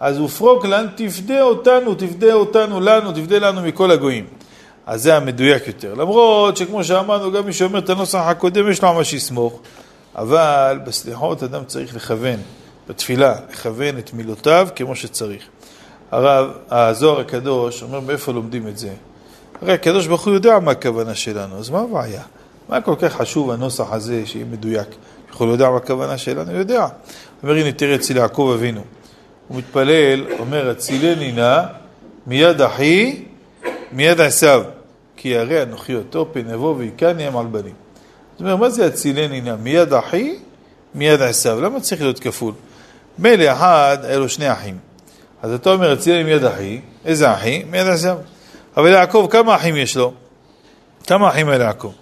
[0.00, 4.26] אז ופרוק תפדה אותנו, תפדה אותנו, לנו, תפדה לנו מכל הגויים.
[4.86, 5.94] אז זה המדויק יותר.
[5.94, 9.60] למרות שכמו שאמרנו, גם מי שאומר את הנוסח הקודם, יש לו מה שיסמוך,
[10.16, 12.40] אבל בסליחות אדם צריך לכוון.
[12.88, 15.42] בתפילה, לכוון את מילותיו כמו שצריך.
[16.10, 18.90] הרב, הזוהר הקדוש אומר מאיפה לומדים את זה.
[19.62, 22.22] הרי הקדוש ברוך הוא יודע מה הכוונה שלנו, אז מה הבעיה?
[22.68, 24.88] מה כל כך חשוב הנוסח הזה שיהיה מדויק?
[25.30, 26.52] יכול לדעת מה הכוונה שלנו?
[26.52, 26.86] יודע.
[27.42, 28.80] אומר הנה תראה אצל יעקב אבינו.
[29.50, 31.62] הוא מתפלל, אומר הצילני נא
[32.26, 33.22] מיד אחי
[33.92, 34.62] מיד עשיו
[35.16, 37.72] כי הרי אנוכי אותו פן יבוא ויקני הם על בנים.
[38.32, 40.34] זאת אומרת, מה זה הצילני נא מיד אחי
[40.94, 41.60] מיד עשיו?
[41.60, 42.54] למה צריך להיות כפול?
[43.18, 44.78] מילא אחד, היה לו שני אחים.
[45.42, 47.62] אז אתה אומר, אצלי עם יד אחי, איזה אחי?
[47.70, 48.18] מיד עשיו.
[48.76, 50.12] אבל יעקב, כמה אחים יש לו?
[51.06, 51.92] כמה אחים היה ליעקב?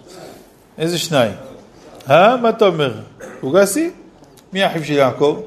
[0.77, 1.33] איזה שניים?
[2.09, 2.37] אה?
[2.37, 2.93] מה אתה אומר?
[3.43, 3.89] לוגסי?
[4.53, 5.41] מי האחים של יעקב?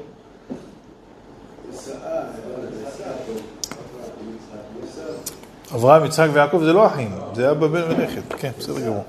[5.75, 9.03] אברהם, יצחק ויעקב זה לא אחים, זה היה בבן ונכד, כן, בסדר גמור.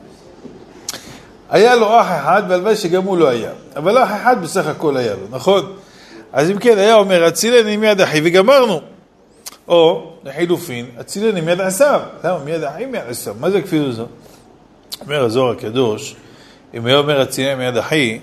[1.50, 3.50] היה לו אח אחד, והלוואי שגם הוא לא היה.
[3.76, 5.72] אבל אח אחד בסך הכל היה לו, נכון?
[6.32, 8.80] אז אם כן, היה אומר, הצילני מיד אחי וגמרנו.
[9.68, 12.00] או, לחילופין, הצילני מיד עשיו.
[12.24, 12.38] למה?
[12.44, 13.34] מיד אחי מיד עשיו.
[13.40, 14.08] מה זה הכפילות הזאת?
[15.00, 16.16] אומר הזוהר הקדוש,
[16.74, 18.18] אם היה אומר הצילני מיד אחי,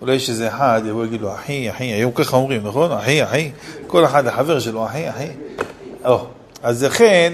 [0.00, 2.92] אולי יש איזה אחד יבוא ויגיד לו, אחי, אחי, היום ככה אומרים, נכון?
[2.92, 3.50] אחי, אחי.
[3.86, 5.28] כל אחד החבר שלו, אחי, אחי.
[6.04, 6.26] או,
[6.62, 7.32] אז לכן,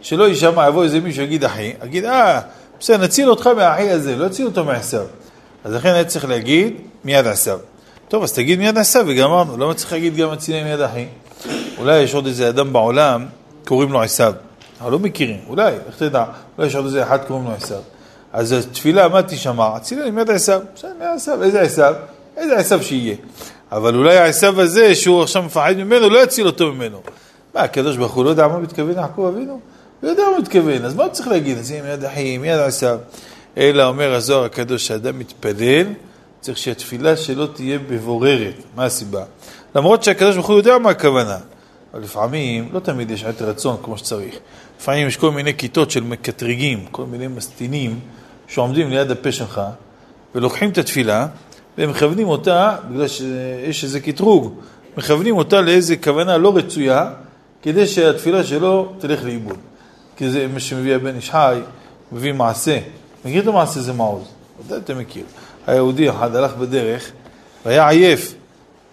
[0.00, 2.40] שלא יישמע, יבוא איזה מישהו יגיד אחי, אגיד, אה,
[2.80, 5.04] בסדר, נציל אותך מהאחי הזה, לא נציל אותו מעשיו.
[5.64, 6.74] אז לכן היה צריך להגיד
[7.04, 7.58] מיד עשיו.
[8.08, 11.06] טוב, אז תגיד מיד עשה וגמרנו, למה צריך להגיד גם אצילי מיד אחי?
[11.78, 13.26] אולי יש עוד איזה אדם בעולם,
[13.64, 14.32] קוראים לו עשיו.
[14.76, 16.24] אנחנו לא מכירים, אולי, איך תדע,
[16.58, 17.80] אולי יש עוד איזה אחד קוראים לו עשיו.
[18.32, 19.76] אז התפילה, מה תשמע?
[19.76, 20.60] אצילי מיד עשיו.
[20.74, 21.94] בסדר, עשיו, איזה עשיו?
[22.36, 23.16] איזה עשיו שיהיה.
[23.72, 27.00] אבל אולי העשיו הזה, שהוא עכשיו מפחד ממנו, לא יציל אותו ממנו.
[27.54, 29.60] מה, הקדוש ברוך הוא לא יודע מה מתכוון יעקב אבינו?
[30.06, 31.58] הוא יודע מה מתכוון, אז מה הוא צריך להגיד?
[31.58, 32.98] אצילי מיד אחי, מיד עשיו.
[33.56, 35.86] אלא אומר הזוהר הקדוש, שאדם מתפלל,
[36.40, 38.54] צריך שהתפילה שלו תהיה מבוררת.
[38.76, 39.24] מה הסיבה?
[39.74, 41.36] למרות שהקדוש ברוך הוא יודע מה הכוונה,
[41.94, 44.34] אבל לפעמים, לא תמיד יש עת רצון כמו שצריך.
[44.80, 48.00] לפעמים יש כל מיני כיתות של מקטרגים, כל מיני מסטינים,
[48.48, 49.60] שעומדים ליד הפה שלך,
[50.34, 51.26] ולוקחים את התפילה,
[51.78, 54.54] ומכוונים אותה, בגלל שיש איזה קטרוג,
[54.96, 57.10] מכוונים אותה לאיזה כוונה לא רצויה,
[57.62, 59.56] כדי שהתפילה שלו תלך לאיבוד.
[60.16, 61.60] כי זה מה שמביא הבן איש חי,
[62.12, 62.78] מביא מעשה.
[63.24, 64.24] מכיר את המעשה זה מעוז?
[64.60, 65.24] ודאי אתה מכיר.
[65.66, 67.10] היהודי אחד הלך בדרך,
[67.66, 68.34] והיה עייף.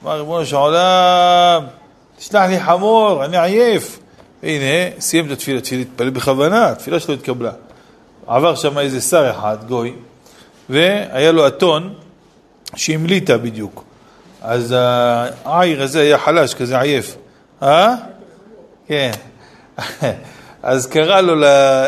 [0.03, 1.63] אמר, ריבונו של עולם,
[2.17, 3.99] תשלח לי חמור, אני עייף.
[4.43, 7.51] והנה, סיים את התפילה, התפילה התפלל בכוונה, התפילה שלו התקבלה.
[8.27, 9.93] עבר שם איזה שר אחד, גוי,
[10.69, 11.93] והיה לו אתון
[12.75, 13.83] שהמליטה בדיוק.
[14.41, 14.75] אז
[15.45, 17.15] העיר הזה היה חלש, כזה עייף.
[17.63, 17.95] אה?
[18.87, 19.11] כן.
[20.63, 21.45] אז קרא לו,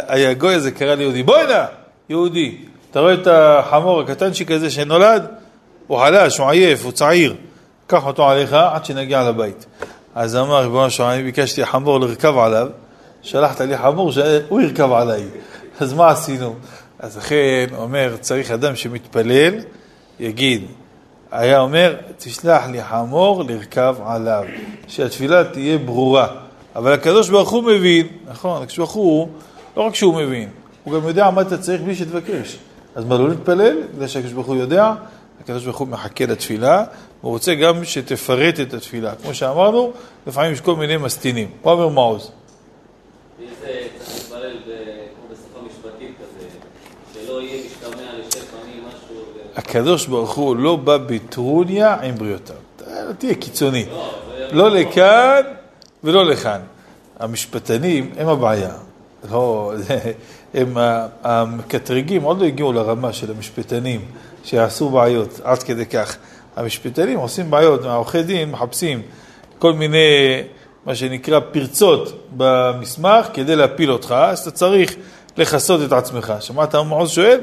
[0.07, 1.65] הגוי הזה קרא ליהודי, בוא הנה,
[2.09, 2.57] יהודי,
[2.91, 5.26] אתה רואה את החמור הקטנצ'יק הזה שנולד?
[5.88, 7.36] הוא חלש, הוא עייף, הוא צעיר.
[7.88, 9.65] קח אותו עליך עד שנגיע לבית.
[10.15, 12.67] אז אמר, ריבונו של אני ביקשתי חמור לרכב עליו,
[13.21, 15.23] שלחת לי חמור שהוא ירכב עליי.
[15.80, 16.55] אז מה עשינו?
[16.99, 19.53] אז לכן, אומר, צריך אדם שמתפלל,
[20.19, 20.65] יגיד,
[21.32, 24.43] היה אומר, תשלח לי חמור לרכב עליו,
[24.88, 26.45] שהתפילה תהיה ברורה.
[26.76, 29.28] אבל הקדוש ברוך הוא מבין, נכון, הקדוש ברוך הוא,
[29.78, 30.49] לא רק שהוא מבין,
[30.84, 32.57] הוא גם יודע מה אתה צריך בלי שתבקש.
[32.95, 33.78] אז מה, לא להתפלל?
[33.95, 34.93] בגלל שהקדוש ברוך הוא יודע,
[35.41, 36.84] הקדוש ברוך הוא מחכה לתפילה,
[37.21, 39.15] הוא רוצה גם שתפרט את התפילה.
[39.15, 39.91] כמו שאמרנו,
[40.28, 41.47] לפעמים יש כל מיני מסטינים.
[41.61, 42.32] הוא אומר מעוז.
[49.55, 52.55] הקדוש ברוך הוא לא בא בטרוניה עם בריאותיו.
[53.17, 53.86] תהיה קיצוני.
[54.51, 55.41] לא, לא לכאן
[56.06, 56.60] ולא לכאן.
[57.20, 58.72] המשפטנים הם הבעיה.
[59.32, 59.74] לא,
[60.53, 60.78] הם
[61.24, 64.01] המקטרגים עוד לא הגיעו לרמה של המשפטנים
[64.43, 66.18] שיעשו בעיות, עד כדי כך.
[66.56, 69.01] המשפטנים עושים בעיות, העורכי דין מחפשים
[69.60, 69.97] כל מיני,
[70.86, 74.95] מה שנקרא, פרצות במסמך כדי להפיל אותך, אז אתה צריך
[75.38, 76.34] לכסות את עצמך.
[76.39, 77.39] שמעת מה מעוז שואל?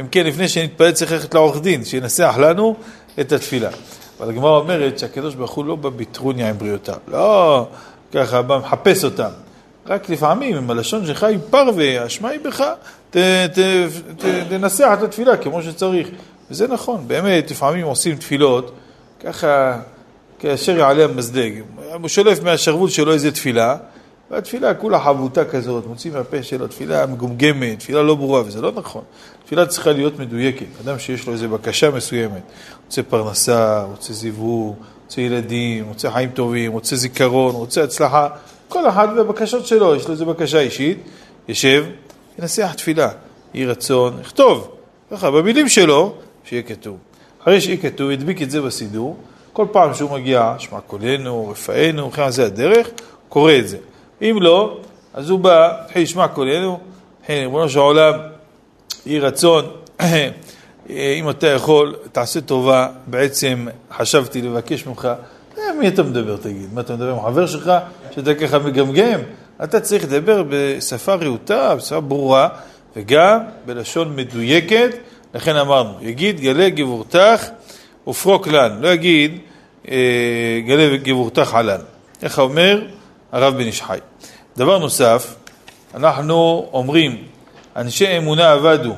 [0.00, 2.76] אם כן, לפני שנתפלל צריך ללכת לעורך דין, שינסח לנו
[3.20, 3.70] את התפילה.
[4.20, 7.66] אבל הגמרא אומרת שהקדוש ברוך הוא לא בא בטרוניה עם בריאותיו, לא
[8.12, 9.30] ככה בא מחפש אותם.
[9.86, 12.64] רק לפעמים, אם הלשון שלך היא פרווה, האשמה היא בך,
[14.48, 16.08] תנסח את התפילה כמו שצריך.
[16.50, 18.72] וזה נכון, באמת, לפעמים עושים תפילות,
[19.20, 19.78] ככה,
[20.38, 21.50] כאשר יעלה המזדג.
[22.00, 23.76] הוא שולף מהשרוול שלו איזה תפילה,
[24.30, 29.02] והתפילה כולה חבוטה כזאת, מוציא מהפה שלו תפילה מגומגמת, תפילה לא ברורה, וזה לא נכון.
[29.44, 30.66] תפילה צריכה להיות מדויקת.
[30.84, 32.42] אדם שיש לו איזו בקשה מסוימת,
[32.86, 34.76] רוצה פרנסה, רוצה זיווג,
[35.06, 38.28] רוצה ילדים, רוצה חיים טובים, רוצה זיכרון, רוצה הצלחה,
[38.68, 40.98] כל אחד והבקשות שלו, יש לו איזו בקשה אישית,
[41.48, 41.84] יושב,
[42.38, 43.08] ינסח תפילה,
[43.54, 44.70] יהי רצון, יכתוב,
[45.10, 46.96] ככה, במילים שלו, שיהיה כתוב.
[47.42, 49.16] אחרי שיהיה כתוב, ידביק את זה בסידור,
[49.52, 52.88] כל פעם שהוא מגיע, שמע קולנו, רפאנו, וכן זה הדרך,
[53.28, 53.78] קורא את זה.
[54.22, 54.78] אם לא,
[55.14, 56.80] אז הוא בא, התחיל קולנו,
[57.28, 58.14] ריבונו של העולם,
[59.06, 59.64] יהי רצון,
[60.90, 63.66] אם אתה יכול, תעשה טובה, בעצם
[63.96, 65.08] חשבתי לבקש ממך,
[65.58, 66.74] אה, מי אתה מדבר תגיד?
[66.74, 67.72] מה אתה מדבר עם חבר שלך,
[68.10, 69.20] שאתה ככה מגמגם?
[69.64, 72.48] אתה צריך לדבר בשפה רהוטה, בשפה ברורה,
[72.96, 74.90] וגם בלשון מדויקת,
[75.34, 77.46] לכן אמרנו, יגיד גלה גבורתך
[78.08, 79.38] ופרוק לן, לא יגיד
[79.90, 81.80] אה, גלה גבורתך עלן.
[82.22, 82.82] איך אומר
[83.32, 83.82] הרב בן איש.
[84.56, 85.34] דבר נוסף,
[85.94, 87.24] אנחנו אומרים,
[87.76, 88.94] אנשי אמונה עבדו,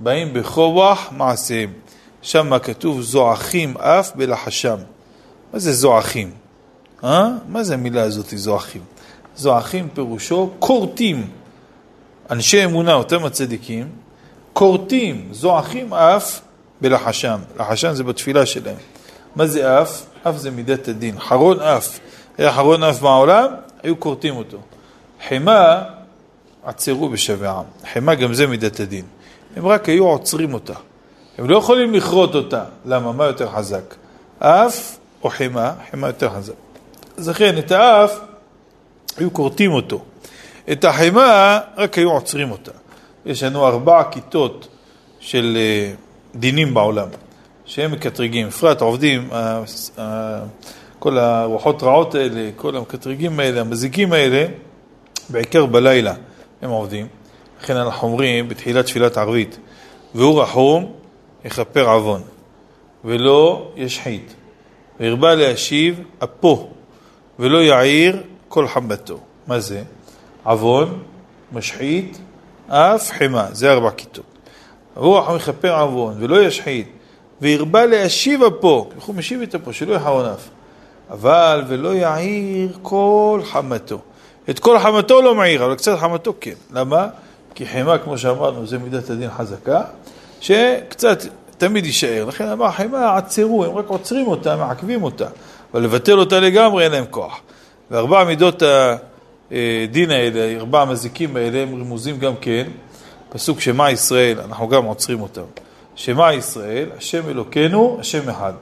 [0.00, 1.72] באים בכוח מעשיהם.
[2.22, 4.76] שם כתוב זועחים אף בלחשם.
[5.52, 6.30] מה זה זועחים?
[7.04, 7.28] אה?
[7.48, 8.82] מה זה המילה הזאת זועחים?
[9.36, 11.30] זועחים פירושו כורתים.
[12.30, 13.88] אנשי אמונה, אותם הצדיקים,
[14.52, 16.40] כורתים, זועחים אף
[16.80, 17.38] בלחשם.
[17.58, 18.76] לחשם זה בתפילה שלהם.
[19.36, 20.02] מה זה אף?
[20.22, 21.18] אף זה מידת הדין.
[21.18, 21.98] חרון אף.
[22.38, 23.46] היה חרון אף בעולם,
[23.82, 24.58] היו כורתים אותו.
[25.28, 25.82] חמא,
[26.64, 27.64] עצרו בשווה עם.
[27.92, 29.04] חמא גם זה מידת הדין.
[29.56, 30.74] הם רק היו עוצרים אותה.
[31.38, 32.64] הם לא יכולים לכרות אותה.
[32.86, 33.12] למה?
[33.12, 33.94] מה יותר חזק?
[34.38, 35.70] אף או חמא?
[35.90, 36.54] חמא יותר חזק.
[37.18, 38.20] אז לכן, את האף,
[39.16, 40.00] היו כורתים אותו.
[40.72, 42.70] את החמא, רק היו עוצרים אותה.
[43.26, 44.68] יש לנו ארבע כיתות
[45.20, 45.92] של אה,
[46.34, 47.08] דינים בעולם,
[47.64, 48.48] שהם מקטרגים.
[48.48, 49.28] בפרט עובדים,
[50.98, 54.46] כל הרוחות רעות האלה, כל המקטרגים האלה, המזיקים האלה,
[55.28, 56.14] בעיקר בלילה
[56.62, 57.06] הם עובדים.
[57.62, 59.58] לכן אנחנו אומרים בתחילת תפילת ערבית,
[60.14, 60.92] והוא רחום
[61.44, 62.22] יכפר עוון,
[63.04, 64.34] ולא ישחית,
[65.00, 66.68] והרבה להשיב אפו,
[67.38, 69.20] ולא יעיר כל חמתו.
[69.46, 69.82] מה זה?
[70.44, 71.02] עוון,
[71.52, 72.18] משחית,
[72.68, 74.24] אף חימה, זה ארבע כיתות.
[74.96, 76.88] והוא רחום יכפר עוון, ולא ישחית,
[77.40, 80.48] והרבה להשיב אפו, איך הוא משיב את אפו, שלא יחרון אף.
[81.10, 84.00] אבל ולא יעיר כל חמתו.
[84.50, 86.54] את כל חמתו לא מעיר, אבל קצת חמתו כן.
[86.70, 87.08] למה?
[87.54, 89.82] כי חימה, כמו שאמרנו, זה מידת הדין חזקה,
[90.40, 91.22] שקצת
[91.58, 92.24] תמיד יישאר.
[92.24, 95.26] לכן אמר חימה, עצרו, הם רק עוצרים אותה, מעכבים אותה.
[95.74, 97.40] אבל לבטל אותה לגמרי אין להם כוח.
[97.90, 102.66] וארבע מידות הדין האלה, ארבע המזיקים האלה, הם רמוזים גם כן,
[103.28, 105.42] פסוק שמע ישראל, אנחנו גם עוצרים אותם.
[105.94, 108.52] שמע ישראל, השם אלוקינו, השם אחד.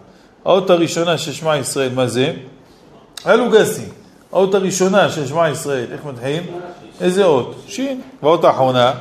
[0.45, 2.33] האות הראשונה של שמע ישראל, מה זה?
[3.27, 3.89] אלו גסים.
[4.33, 6.43] האות הראשונה של שמע ישראל, איך מתחילים?
[7.01, 7.65] איזה אות?
[7.67, 8.01] שין.
[8.23, 8.93] והאות האחרונה,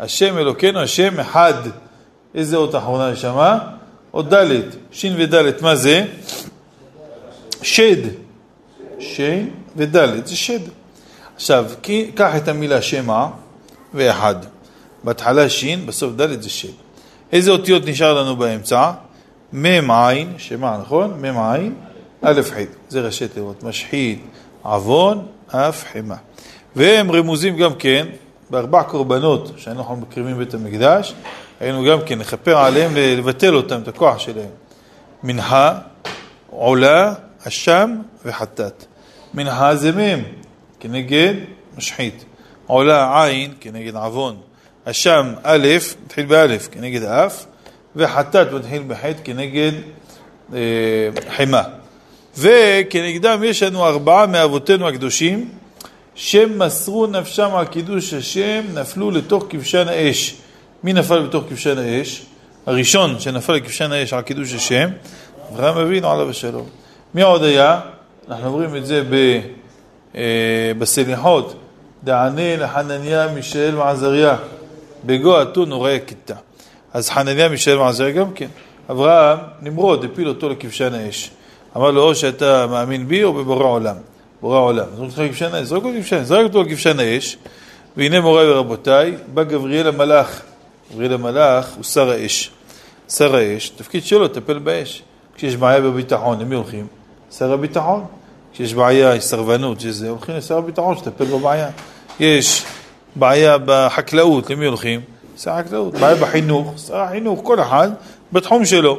[0.00, 1.54] השם אלוקינו, השם אחד.
[2.34, 3.58] איזה אות אחרונה שמה?
[4.14, 4.60] אות ד',
[4.90, 6.04] שין וד', מה זה?
[7.62, 8.08] שד.
[8.98, 10.60] שין וד', זה שד.
[11.36, 11.66] עכשיו,
[12.14, 13.26] קח את המילה שמע
[13.94, 14.34] ואחד.
[15.04, 16.68] בהתחלה שין, בסוף ד' זה שד.
[17.32, 18.92] איזה אותיות נשאר לנו באמצע?
[19.52, 19.90] מ'
[20.38, 21.26] שמע, נכון?
[21.26, 21.74] מ' עין,
[22.22, 22.56] א' ח',
[22.88, 24.22] זה ראשי תיבות, משחית,
[24.66, 26.16] עוון, אף חימה.
[26.76, 28.06] והם רמוזים גם כן
[28.50, 31.14] בארבע קורבנות שאנחנו מקריבים בית המקדש,
[31.60, 34.50] היינו גם כן לכפר עליהם ולבטל אותם, את הכוח שלהם.
[35.22, 35.78] מנחה,
[36.50, 37.14] עולה,
[37.48, 38.84] אשם וחטאת.
[39.34, 40.22] מנחה זה מ'
[40.80, 41.34] כנגד
[41.76, 42.24] משחית.
[42.66, 44.36] עולה עין כנגד עוון.
[44.84, 45.68] אשם א',
[46.04, 47.44] מתחיל באלף כנגד אף,
[47.96, 49.72] וחטאת מתחיל בחטא כנגד
[50.54, 50.58] אה,
[51.36, 51.62] חימה.
[52.38, 55.48] וכנגדם יש לנו ארבעה מאבותינו הקדושים,
[56.14, 60.34] שמסרו נפשם על קידוש השם, נפלו לתוך כבשן האש.
[60.84, 62.22] מי נפל בתוך כבשן האש?
[62.66, 64.88] הראשון שנפל לכבשן האש על קידוש השם,
[65.52, 66.66] אברהם אבינו עליו השלום.
[67.14, 67.80] מי עוד היה?
[68.28, 69.40] אנחנו אומרים את זה ב,
[70.14, 71.54] אה, בסליחות,
[72.04, 74.36] דענה לחנניה מישאל ועזריה,
[75.04, 76.34] בגו אתון וראה כיתה.
[76.92, 78.48] אז חנניה מישאל ועזריה גם כן.
[78.90, 81.30] אברהם, נמרוד, הפיל אותו לכבשן האש.
[81.76, 83.96] אמר לו, או שאתה מאמין בי או בבורא עולם.
[84.40, 84.84] בורא עולם.
[84.96, 87.36] זרוק אותו לכבשן האש, זרוק אותו לכבשן האש, זרק אותו לכבשן האש,
[87.96, 90.42] והנה מוריי ורבותיי, בא גבריאל המלאך.
[90.92, 92.50] גבריאל המלאך הוא שר האש.
[93.08, 95.02] שר האש, תפקיד שלו לטפל באש.
[95.34, 96.86] כשיש בעיה בביטחון, למי הולכים?
[97.38, 98.04] שר הביטחון.
[98.52, 101.68] כשיש בעיה, יש סרבנות, שזה, הולכים לשר הביטחון שטפל בבעיה.
[102.20, 102.64] יש
[103.16, 105.00] בעיה בחקלאות, למי הולכים?
[105.38, 105.94] שר החקלאות.
[105.94, 107.90] בעיה בחינוך, שר החינוך, כל אחד
[108.32, 108.98] בתחום שלו.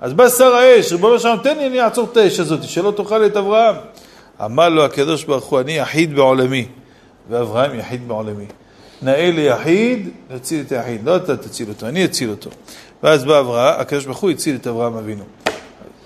[0.00, 3.26] אז בא שר האש, ריבונו שלום, תן לי, אני אעצור את האש הזאת, שלא תאכל
[3.26, 3.76] את אברהם.
[4.44, 6.66] אמר לו הקדוש ברוך הוא, אני יחיד בעולמי,
[7.30, 8.46] ואברהם יחיד בעולמי.
[9.02, 11.04] נאה ליחיד, להציל את היחיד.
[11.04, 12.50] לא אתה תציל אותו, אני אציל אותו.
[13.02, 15.24] ואז בא אברהם, הקדוש ברוך הוא הציל את אברהם אבינו.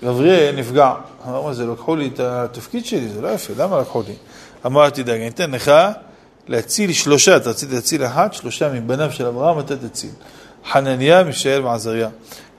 [0.03, 0.93] גבריאל נפגע.
[1.27, 4.13] אמר, מה זה, לקחו לי את התפקיד שלי, זה לא יפה, למה לקחו לי?
[4.65, 5.71] אמר, תדאג, אני אתן לך
[6.47, 10.09] להציל שלושה, אתה רצית להציל אחת, שלושה מבניו של אברהם אתה תציל.
[10.71, 12.09] חנניה, מישאל ועזריה.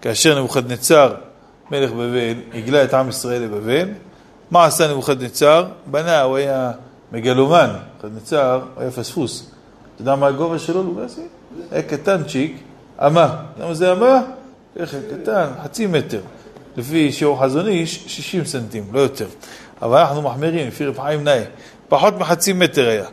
[0.04, 1.14] כאשר נבוכדנצר,
[1.70, 3.88] מלך בבל, הגלה את עם ישראל לבבל,
[4.50, 5.66] מה עשה נבוכדנצר?
[5.86, 6.72] בנה, הוא היה
[7.12, 9.50] מגלומן, נבוכדנצר היה פספוס.
[9.94, 11.20] אתה יודע מה הגובה שלו, לוגסי?
[11.70, 12.56] היה קטנצ'יק,
[13.06, 13.24] אמה.
[13.24, 14.22] אתה יודע מה זה אמה?
[14.76, 16.20] איך קטן, חצי מטר.
[16.76, 19.26] לפי שיעור חזון איש, 60 סנטים, לא יותר.
[19.82, 21.40] אבל אנחנו מחמירים, לפי רב חיים נאי.
[21.88, 23.06] פחות מחצי מטר היה.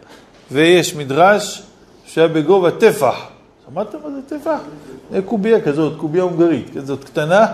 [0.52, 1.62] ויש מדרש
[2.06, 3.31] שהיה בגובה טפח.
[3.74, 4.38] שמעת מה זה?
[5.12, 7.46] זה קובייה כזאת, קובייה הונגרית, כזאת קטנה.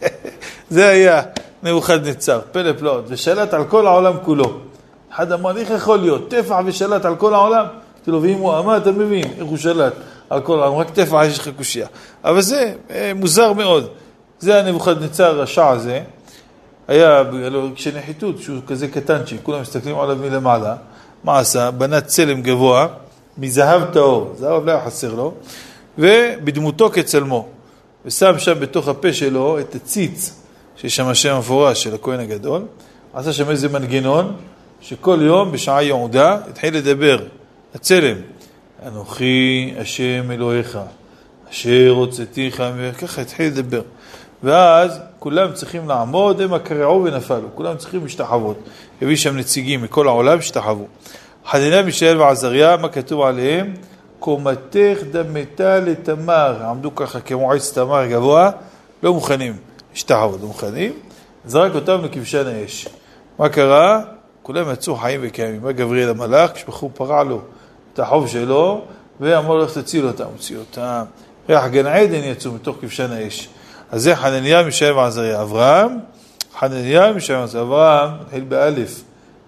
[0.70, 1.22] זה היה
[1.62, 4.58] נבוכדנצר, פלא פלאות, ושלט על כל העולם כולו.
[5.12, 6.30] אחד אמר, איך יכול להיות?
[6.30, 7.64] טפח ושלט על כל העולם?
[7.64, 9.92] אמרתי לו, ואם הוא אמה, אתה מבין איך הוא שלט
[10.30, 11.86] על כל העולם, רק טפח יש לך קושייה.
[12.24, 13.88] אבל זה אה, מוזר מאוד.
[14.40, 16.00] זה הנבוכדנצר הרשע הזה,
[16.88, 20.76] היה בגללו רגשי נחיתות, שהוא כזה קטנצ'יק, כולם מסתכלים עליו מלמעלה.
[21.24, 21.70] מה עשה?
[21.70, 22.86] בנה צלם גבוה
[23.38, 25.34] מזהב טהור, זהב לא היה חסר לו,
[25.98, 27.48] ובדמותו כצלמו.
[28.04, 30.40] ושם שם בתוך הפה שלו את הציץ,
[30.76, 32.62] שיש שם השם המפורש של הכהן הגדול,
[33.14, 34.36] עשה שם איזה מנגנון,
[34.80, 37.18] שכל יום בשעה יעודה התחיל לדבר,
[37.74, 38.16] הצלם,
[38.86, 40.78] אנוכי השם אלוהיך,
[41.50, 43.82] אשר הוצאתיך, וככה התחיל לדבר.
[44.42, 48.56] ואז כולם צריכים לעמוד, הם הקרעו ונפלו, כולם צריכים להשתחוות.
[49.02, 50.86] הביא שם נציגים מכל העולם שהשתחוו.
[51.50, 53.74] חנניה, מישאל ועזריה, מה כתוב עליהם?
[54.18, 58.50] קומתך דמתה לתמר, עמדו ככה כמו עץ תמר גבוה,
[59.02, 59.56] לא מוכנים
[59.92, 60.92] להשתחוות, לא מוכנים,
[61.44, 62.88] זרק אותם לכבשן האש.
[63.38, 64.00] מה קרה?
[64.42, 65.62] כולם יצאו חיים וקיימים.
[65.62, 67.40] בא גבריאל המלאך, כשבחור פרע לו
[67.94, 68.84] את החוב שלו,
[69.20, 70.24] ואמר לו, תציל אותם?
[70.24, 71.02] הוציא אותם.
[71.48, 73.48] ריח גן עדן יצאו מתוך כבשן האש.
[73.90, 75.42] אז זה חנניה, מישאל ועזריה.
[75.42, 75.98] אברהם,
[76.58, 77.64] חנניה, מישאל ועזריה.
[77.64, 79.02] אברהם מתחיל באלף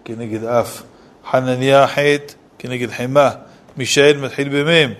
[0.04, 0.82] כנגד אף.
[1.30, 3.30] חנניה חטא כנגד חימה.
[3.76, 4.92] מישאל מתחיל במם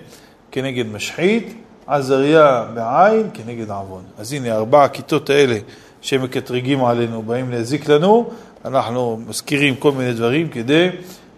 [0.51, 1.53] כנגד משחית.
[1.87, 4.03] עזריה בעין כנגד עוון.
[4.17, 5.57] אז הנה, ארבע הכיתות האלה
[6.01, 8.29] שמקטרגים עלינו, באים להזיק לנו,
[8.65, 10.89] אנחנו מזכירים כל מיני דברים כדי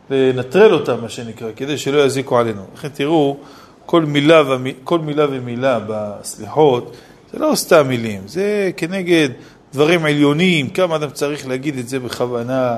[0.09, 2.61] לנטרל אותם, מה שנקרא, כדי שלא יזיקו עלינו.
[2.75, 3.37] לכן תראו,
[3.85, 6.95] כל מילה, ומי, כל מילה ומילה בסליחות,
[7.33, 9.29] זה לא סתם מילים, זה כנגד
[9.73, 12.77] דברים עליונים, כמה אדם צריך להגיד את זה בכוונה,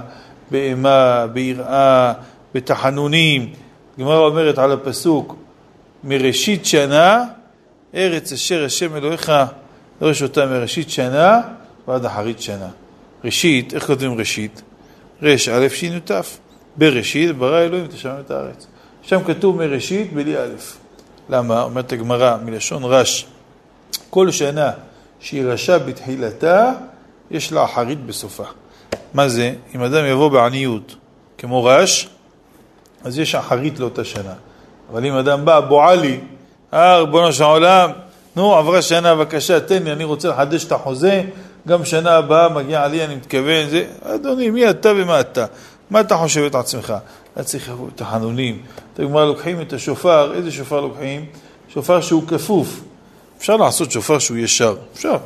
[0.52, 2.14] באימה, ביראה,
[2.54, 3.54] בתחנונים.
[3.98, 5.36] הגמרא אומרת על הפסוק,
[6.04, 7.24] מראשית שנה,
[7.96, 9.32] ארץ אשר השם אלוהיך
[10.00, 11.42] דורש אותה מראשית שנה
[11.88, 12.70] ועד אחרית שנה.
[13.24, 14.62] ראשית, איך כותבים ראשית?
[15.22, 16.12] רש א' שין ת',
[16.76, 18.68] בראשית ברא אלוהים את ואת הארץ.
[19.02, 20.56] שם כתוב מראשית בלי א'.
[21.30, 21.62] למה?
[21.62, 23.26] אומרת הגמרא מלשון רש,
[24.10, 24.72] כל שנה
[25.20, 26.72] שהיא רשה בתחילתה,
[27.32, 28.44] יש לה אחרית בסופה.
[29.14, 29.54] מה זה?
[29.76, 30.96] אם אדם יבוא בעניות
[31.38, 32.10] כמו רש,
[33.04, 34.34] אז יש אחרית לאותה שנה.
[34.92, 36.20] אבל אם אדם בא, בועלי,
[36.74, 37.92] אה, ריבונו של העולם,
[38.36, 41.24] נו, עברה שנה, בבקשה, תן לי, אני רוצה לחדש את החוזה,
[41.68, 45.46] גם שנה הבאה מגיע לי, אני מתכוון, זה, אדוני, מי אתה ומה אתה?
[45.90, 46.94] מה אתה חושב את עצמך?
[47.34, 48.62] אתה צריך לבוא את החנונים.
[48.94, 51.26] אתם כבר לוקחים את השופר, איזה שופר לוקחים?
[51.70, 52.82] שופר שהוא כפוף.
[53.38, 55.18] אפשר לעשות שופר שהוא ישר, אפשר.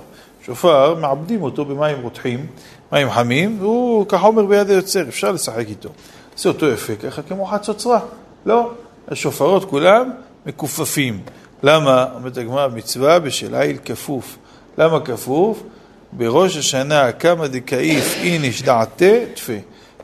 [0.46, 2.46] שופר, מעבדים אותו במים רותחים,
[2.92, 5.90] מים חמים, והוא כחומר ביד היוצר, אפשר לשחק איתו.
[6.38, 8.00] זה אותו יפה ככה כמו חצוצרה.
[8.46, 8.72] לא,
[9.08, 10.12] השופרות כולם
[10.46, 11.20] מכופפים.
[11.64, 12.06] למה?
[12.16, 14.38] אומרת הגמרא, מצווה בשל עיל כפוף.
[14.78, 15.64] למה כפוף?
[16.12, 19.54] בראש השנה כמה דקאיף איניש דעתה תפה.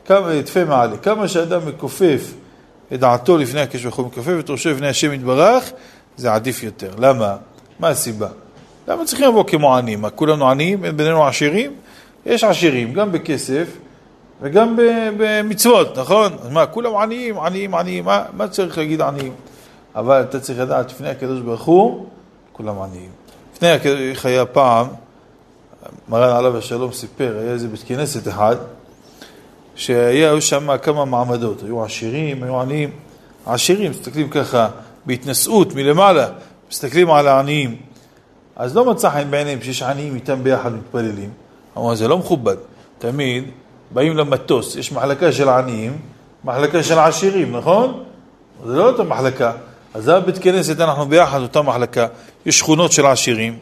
[0.06, 0.96] כמה תפה מעלה.
[0.96, 2.32] כמה שאדם מכופף
[2.92, 5.70] את דעתו לפני הקש ברוך הוא, מכופף את ראשו לפני השם יתברך,
[6.16, 6.90] זה עדיף יותר.
[6.98, 7.36] למה?
[7.78, 8.28] מה הסיבה?
[8.88, 10.00] למה צריכים לבוא כמו עניים?
[10.00, 10.84] מה, כולנו עניים?
[10.84, 11.72] אין בינינו עשירים?
[12.26, 13.66] יש עשירים, גם בכסף
[14.40, 14.76] וגם
[15.18, 16.32] במצוות, נכון?
[16.42, 19.32] אז מה, כולם עניים, עניים, עניים, מה, מה צריך להגיד עניים?
[19.94, 22.06] אבל אתה צריך לדעת, לפני הקדוש ברוך הוא,
[22.52, 23.10] כולם עניים.
[23.56, 23.68] לפני
[24.10, 24.86] איך היה פעם,
[26.08, 28.56] מרן עליו השלום סיפר, היה איזה בית כנסת אחד,
[29.74, 32.90] שהיו שם כמה מעמדות, היו עשירים, היו עניים.
[33.46, 34.68] העשירים מסתכלים ככה,
[35.06, 36.28] בהתנשאות מלמעלה,
[36.70, 37.76] מסתכלים על העניים.
[38.56, 41.30] אז לא מצא חן בעיניהם שיש עניים איתם ביחד מתפללים.
[41.76, 42.56] אמרו, זה לא מכובד.
[42.98, 43.44] תמיד
[43.90, 45.98] באים למטוס, יש מחלקה של עניים,
[46.44, 48.02] מחלקה של עשירים, נכון?
[48.66, 49.52] זה לא אותה מחלקה.
[49.94, 52.06] אז זה בבית כנסת אנחנו ביחד, אותה מחלקה.
[52.46, 53.58] יש שכונות של עשירים,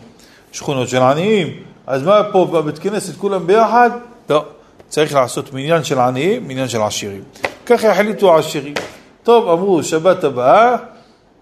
[0.53, 1.49] שכונות של עניים.
[1.87, 3.91] אז מה פה בבית כנסת כולם ביחד?
[4.31, 4.45] לא.
[4.89, 7.23] צריך לעשות מניין של עניים, מניין של עשירים.
[7.67, 8.75] ככה החליטו העשירים.
[9.23, 10.77] טוב, אמרו, שבת הבאה,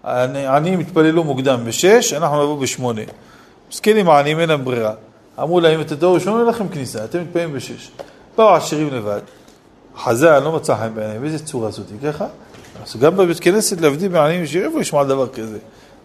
[0.03, 3.01] העניים התפללו מוקדם בשש, אנחנו נבוא בשמונה.
[3.71, 4.93] מסכנים העניים, אין להם ברירה.
[5.41, 7.91] אמרו להם, את הדור בשמונה אין לכם כניסה, אתם מתפללים בשש.
[8.37, 9.21] באו עשירים לבד.
[9.97, 12.25] חז"ל לא מצא חיים בעיניהם, באיזה צורה זאתי, ככה?
[12.85, 15.57] אז גם בבית כנסת להבדיל בעניים ישיר, איפה ישמע דבר כזה?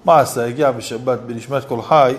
[0.05, 0.47] מה עשה?
[0.47, 2.15] הגיע בשבת בנשמת כל חי,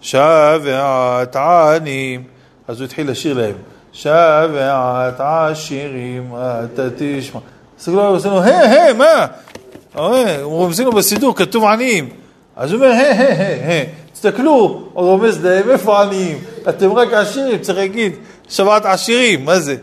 [0.00, 2.24] שבת עניים,
[2.68, 3.54] אז הוא התחיל לשיר להם.
[3.92, 7.40] שבת עשירים אתה תשמע.
[7.80, 9.26] אז הוא עושה לו, הא, הא, מה?
[10.42, 12.21] רומז לו בסידור, כתוב עניים.
[12.56, 13.84] אז הוא אומר, הא, הא, הא.
[14.12, 14.52] תסתכלו,
[14.92, 16.38] הוא רומז להם, איפה עניים?
[16.68, 18.12] אתם רק עשירים, צריך להגיד,
[18.48, 19.76] שבת עשירים, מה זה?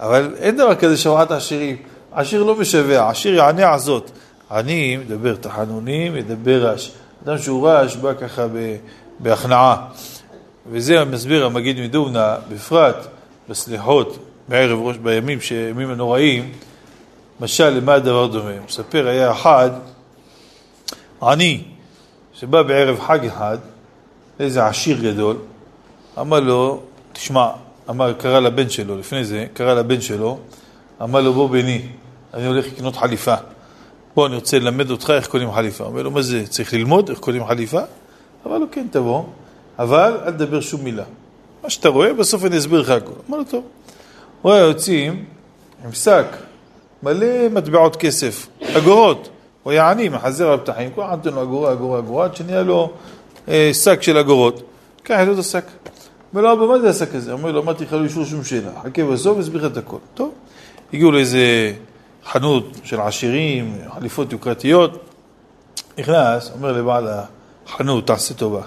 [0.00, 1.76] אבל אין דבר כזה שבת עשירים.
[2.12, 4.10] עשיר לא משווע, עשיר יענה עזות.
[4.50, 6.92] עני מדבר תחנונים, מדבר רש.
[7.24, 8.46] אדם שהוא רש בא ככה
[9.18, 9.86] בהכנעה.
[10.70, 13.06] וזה מסביר המגיד מדובנה, בפרט
[13.48, 14.18] בסליחות
[14.48, 15.38] בערב ראש, בימים,
[15.70, 16.52] ימים הנוראים,
[17.40, 18.50] משל למה הדבר דומה?
[18.66, 19.70] מספר, היה אחד
[21.22, 21.62] עני
[22.44, 23.58] שבא בערב חג אחד
[24.40, 25.36] לאיזה עשיר גדול,
[26.20, 26.80] אמר לו,
[27.12, 27.50] תשמע,
[27.90, 30.38] אמר, קרא לבן שלו, לפני זה, קרא לבן שלו,
[31.02, 31.82] אמר לו, בוא בני,
[32.34, 33.34] אני הולך לקנות חליפה.
[34.14, 35.84] בוא, אני רוצה ללמד אותך איך קונים חליפה.
[35.84, 37.80] אומר לו, מה זה, צריך ללמוד איך קונים חליפה?
[38.46, 39.22] אמר לו, כן, תבוא,
[39.78, 41.04] אבל אל תדבר שום מילה.
[41.62, 43.14] מה שאתה רואה, בסוף אני אסביר לך הכול.
[43.28, 43.64] אמר לו, טוב.
[44.42, 45.24] הוא היה יוצאים
[45.84, 46.26] עם שק
[47.02, 49.28] מלא מטבעות כסף, אגורות.
[49.64, 52.62] הוא היה עני, מחזר על פתחים, כל אחד נותן לו אגורה, אגורה, אגורה, עד שנהיה
[52.62, 52.92] לו
[53.48, 54.62] אה, שק של אגורות.
[55.02, 55.64] קח את השק.
[56.32, 57.32] אומר לו, אבא, מה זה השק הזה?
[57.32, 58.70] אומר לו, אמרתי לך לא אישור שום שאלה.
[58.82, 59.96] חכה בסוף, אסביר לך את הכל.
[60.14, 60.32] טוב.
[60.92, 61.72] הגיעו לאיזה
[62.24, 65.10] חנות של עשירים, חליפות יוקרתיות.
[65.98, 67.08] נכנס, אומר לבעל
[67.66, 68.62] החנות, תעשה טובה.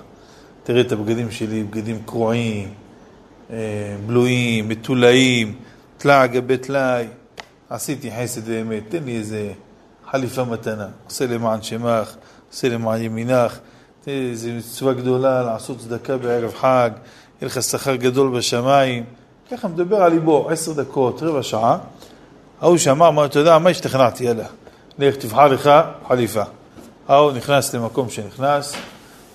[0.63, 2.69] תראה את הבגדים שלי, בגדים קרועים,
[3.51, 3.57] אה,
[4.05, 5.55] בלויים, מטולאים,
[5.97, 7.05] טלאי גבי טלאי.
[7.69, 9.51] עשיתי חסד באמת, תן לי איזה
[10.11, 10.87] חליפה מתנה.
[11.05, 12.15] עושה למען שמך,
[12.51, 13.57] עושה למען ימינך.
[14.07, 16.89] איזו מצווה גדולה לעשות צדקה בערב חג,
[17.41, 19.03] יהיה לך שכר גדול בשמיים.
[19.51, 21.77] ככה מדבר על ליבו, עשר דקות, רבע שעה.
[22.61, 24.45] ההוא שאמר, אמר, אתה יודע מה השתכנעתי, יאללה,
[24.99, 25.71] לך תבחר לך
[26.07, 26.43] חליפה.
[27.07, 28.73] ההוא נכנס למקום שנכנס,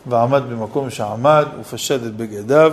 [0.07, 2.73] ועמד במקום שעמד, ופשט את בגדיו,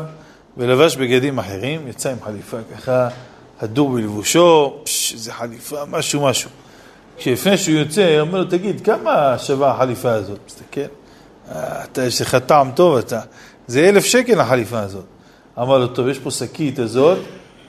[0.57, 3.07] ולבש בגדים אחרים, יצא עם חליפה ככה,
[3.61, 6.49] הדור בלבושו, פש, איזה חליפה, משהו משהו.
[7.19, 10.39] כשלפני שהוא יוצא, הוא אומר לו, תגיד, כמה שווה החליפה הזאת?
[10.47, 10.81] מסתכל,
[11.51, 13.19] אה, אתה, יש לך טעם טוב, אתה.
[13.67, 15.05] זה אלף שקל החליפה הזאת.
[15.59, 17.17] אמר לו, טוב, יש פה שקית הזאת,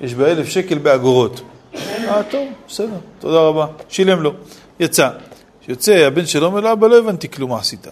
[0.01, 1.40] יש בה אלף שקל באגורות.
[1.74, 3.66] אה, טוב, בסדר, תודה רבה.
[3.88, 4.32] שילם לו,
[4.80, 5.09] יצא.
[5.62, 7.86] כשיוצא, הבן שלו אומר לו, אבא, לא הבנתי כלום מה עשית.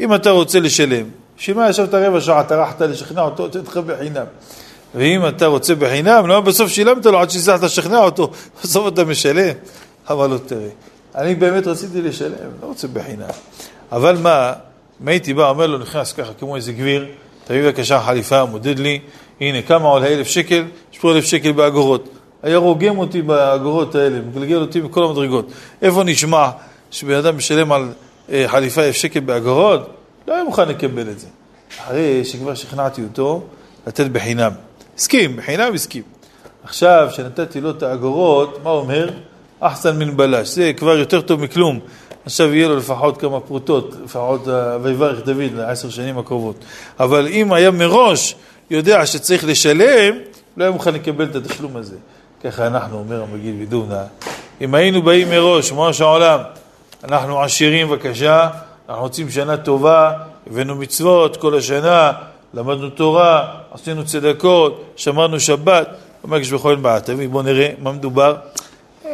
[0.00, 1.06] אם אתה רוצה לשלם,
[1.38, 4.24] בשביל מה ישבת רבע שעה, טרחת לשכנע אותו, תן לך בחינם.
[4.94, 8.30] ואם אתה רוצה בחינם, לא, בסוף שילמת לו עד שהצלחת לשכנע אותו,
[8.62, 9.54] בסוף אתה משלם.
[10.10, 10.68] אמר לו, תראה,
[11.14, 13.28] אני באמת רציתי לשלם, לא רוצה בחינם.
[13.92, 14.52] אבל מה,
[15.02, 17.06] אם הייתי בא, אומר לו, נכנס ככה כמו איזה גביר,
[17.44, 19.00] תביא בבקשה חליפה, מודד לי,
[19.40, 20.64] הנה, כמה עולה אלף שקל?
[20.92, 22.08] יש פה אלף שקל באגורות.
[22.42, 25.52] היה רוגם אותי באגורות האלה, מגלגל אותי מכל המדרגות.
[25.82, 26.50] איפה נשמע
[26.90, 27.88] שבן אדם משלם על
[28.32, 29.90] אה, חליפה אלף שקל באגורות?
[30.28, 31.26] לא היה מוכן לקבל את זה.
[31.80, 33.42] אחרי שכבר שכנעתי אותו,
[33.86, 34.52] לתת בחינם.
[34.96, 36.02] הסכים, בחינם הסכים.
[36.64, 39.10] עכשיו, כשנתתי לו את האגורות, מה הוא אומר?
[39.60, 41.80] אחסן מן בלש, זה כבר יותר טוב מכלום.
[42.24, 46.56] עכשיו יהיה לו לפחות כמה פרוטות, לפחות אה, ויברך דוד לעשר שנים הקרובות.
[47.00, 48.34] אבל אם היה מראש
[48.70, 50.14] יודע שצריך לשלם,
[50.56, 51.96] לא היה מוכן לקבל את התשלום הזה.
[52.44, 54.02] ככה אנחנו, אומר המגיד וידונה,
[54.60, 56.40] אם היינו באים מראש, ממש העולם,
[57.04, 58.48] אנחנו עשירים בבקשה,
[58.88, 60.12] אנחנו רוצים שנה טובה,
[60.46, 62.12] הבאנו מצוות כל השנה,
[62.54, 65.88] למדנו תורה, עשינו צדקות, שמרנו שבת,
[66.24, 68.36] אומר הקדוש ברוך הוא אין בעיה, תביא, בוא נראה מה מדובר.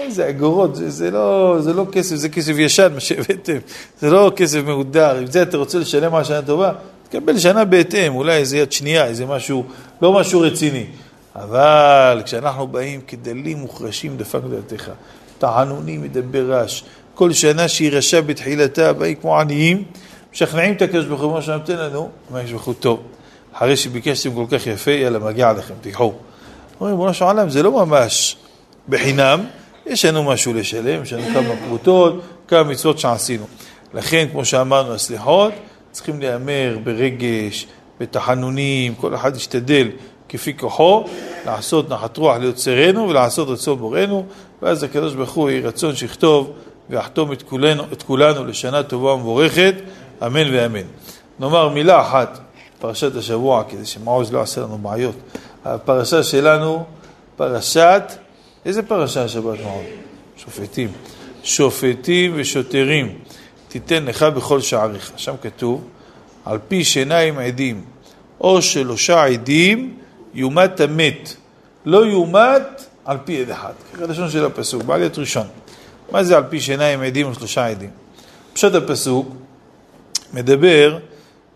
[0.04, 3.56] איזה אגורות, זה, זה, לא, זה לא כסף, זה כסף ישן, מה שהבאתם,
[4.00, 6.72] זה לא כסף מהודר, עם זה אתה רוצה לשלם על שנה טובה,
[7.08, 9.64] תקבל שנה בהתאם, אולי איזה יד שנייה, איזה משהו,
[10.02, 10.86] לא משהו רציני.
[11.36, 14.90] אבל כשאנחנו באים כדלים מוחרשים דפק דלתך,
[15.38, 16.84] תענונים מדבר רש,
[17.14, 19.84] כל שנה שהיא רשע בתחילתה, באים כמו עניים,
[20.32, 23.02] משכנעים את הקדוש ברוך הוא, מה שנותן לנו, מה יש ברוך הוא טוב.
[23.52, 26.12] אחרי שביקשתם כל כך יפה, יאללה, מגיע לכם, תיקחו.
[26.80, 28.36] אומרים, בוא של עולם, זה לא ממש
[28.88, 29.44] בחינם,
[29.86, 33.44] יש לנו משהו לשלם, יש לנו כמה פרוטות, כמה מצוות שעשינו.
[33.94, 35.52] לכן, כמו שאמרנו, הסליחות
[35.92, 37.66] צריכים להיאמר ברגש,
[38.00, 39.88] בתחנונים, כל אחד ישתדל
[40.28, 41.04] כפי כוחו,
[41.46, 44.26] לעשות נחת רוח ליוצרנו ולעשות רצון בוראנו,
[44.62, 46.52] ואז הקדוש ברוך הוא יהי רצון שיכתוב
[46.90, 49.74] ויחתום את כולנו, את כולנו לשנה טובה ומבורכת,
[50.26, 50.86] אמן ואמן.
[51.40, 52.38] נאמר מילה אחת,
[52.78, 55.16] פרשת השבוע, כדי שמעוז לא יעשה לנו בעיות.
[55.64, 56.84] הפרשה שלנו,
[57.36, 58.02] פרשת,
[58.64, 59.84] איזה פרשה השבת מעוז?
[60.36, 60.88] שופטים.
[61.42, 63.18] שופטים ושוטרים,
[63.68, 65.12] תיתן לך בכל שעריך.
[65.16, 65.84] שם כתוב,
[66.44, 67.84] על פי שיניים עדים,
[68.40, 69.96] או שלושה עדים,
[70.34, 71.36] יומת המת.
[71.86, 73.72] לא יומת על פי עד אחד.
[73.94, 75.46] ככה לשון של הפסוק, בעליות ראשון.
[76.12, 77.90] מה זה על פי שיניים עדים או שלושה עדים?
[78.52, 79.28] פשוט הפסוק
[80.32, 80.98] מדבר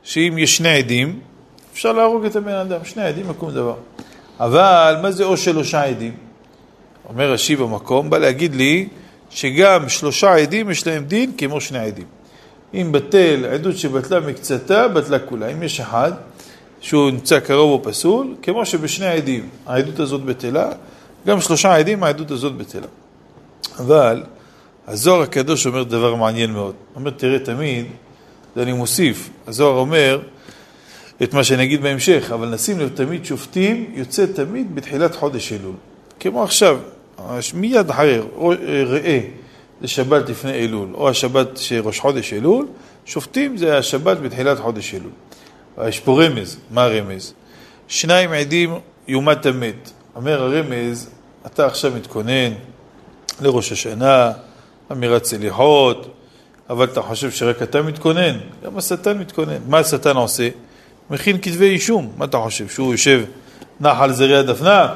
[0.03, 1.21] שאם יש שני עדים,
[1.73, 3.75] אפשר להרוג את הבן אדם, שני עדים יקום דבר.
[4.41, 6.28] אבל מה זה או שלושה עדים?
[7.09, 8.89] אומר רש"י במקום, בא להגיד לי
[9.31, 12.07] שגם שלושה עדים יש להם דין כמו שני עדים.
[12.75, 15.49] אם בטל עדות שבטלה מקצתה, בטלה כולה.
[15.49, 16.13] אם יש אחד
[16.81, 20.71] שהוא נמצא קרוב או פסול, כמו שבשני העדים העדות הזאת בטלה,
[21.27, 22.87] גם שלושה עדים העדות הזאת בטלה.
[23.79, 24.23] אבל
[24.87, 26.75] הזוהר הקדוש אומר דבר מעניין מאוד.
[26.97, 27.87] אומר, תראה תמיד,
[28.57, 30.21] ואני מוסיף, הזוהר אומר
[31.23, 35.75] את מה שאני אגיד בהמשך, אבל נשים לב, תמיד שופטים יוצא תמיד בתחילת חודש אלול.
[36.21, 36.79] כמו עכשיו,
[37.55, 38.21] מיד אחרי,
[38.87, 39.21] ראה,
[39.81, 42.67] זה שבת לפני אלול, או השבת שראש חודש אלול,
[43.07, 45.11] שופטים זה השבת בתחילת חודש אלול.
[45.89, 47.33] יש פה רמז, מה הרמז?
[47.89, 48.75] שניים עדים
[49.09, 49.91] יומת המת.
[50.17, 51.11] אומר הרמז,
[51.47, 52.53] אתה עכשיו מתכונן
[53.41, 54.33] לראש השנה,
[54.93, 56.15] אמירת סליחות,
[56.71, 58.39] אבל אתה חושב שרק אתה מתכונן?
[58.65, 59.59] גם השטן מתכונן.
[59.69, 60.49] מה השטן עושה?
[61.11, 62.13] מכין כתבי אישום.
[62.17, 62.69] מה אתה חושב?
[62.69, 63.25] שהוא יושב
[63.81, 64.95] נח על זרי הדפנה?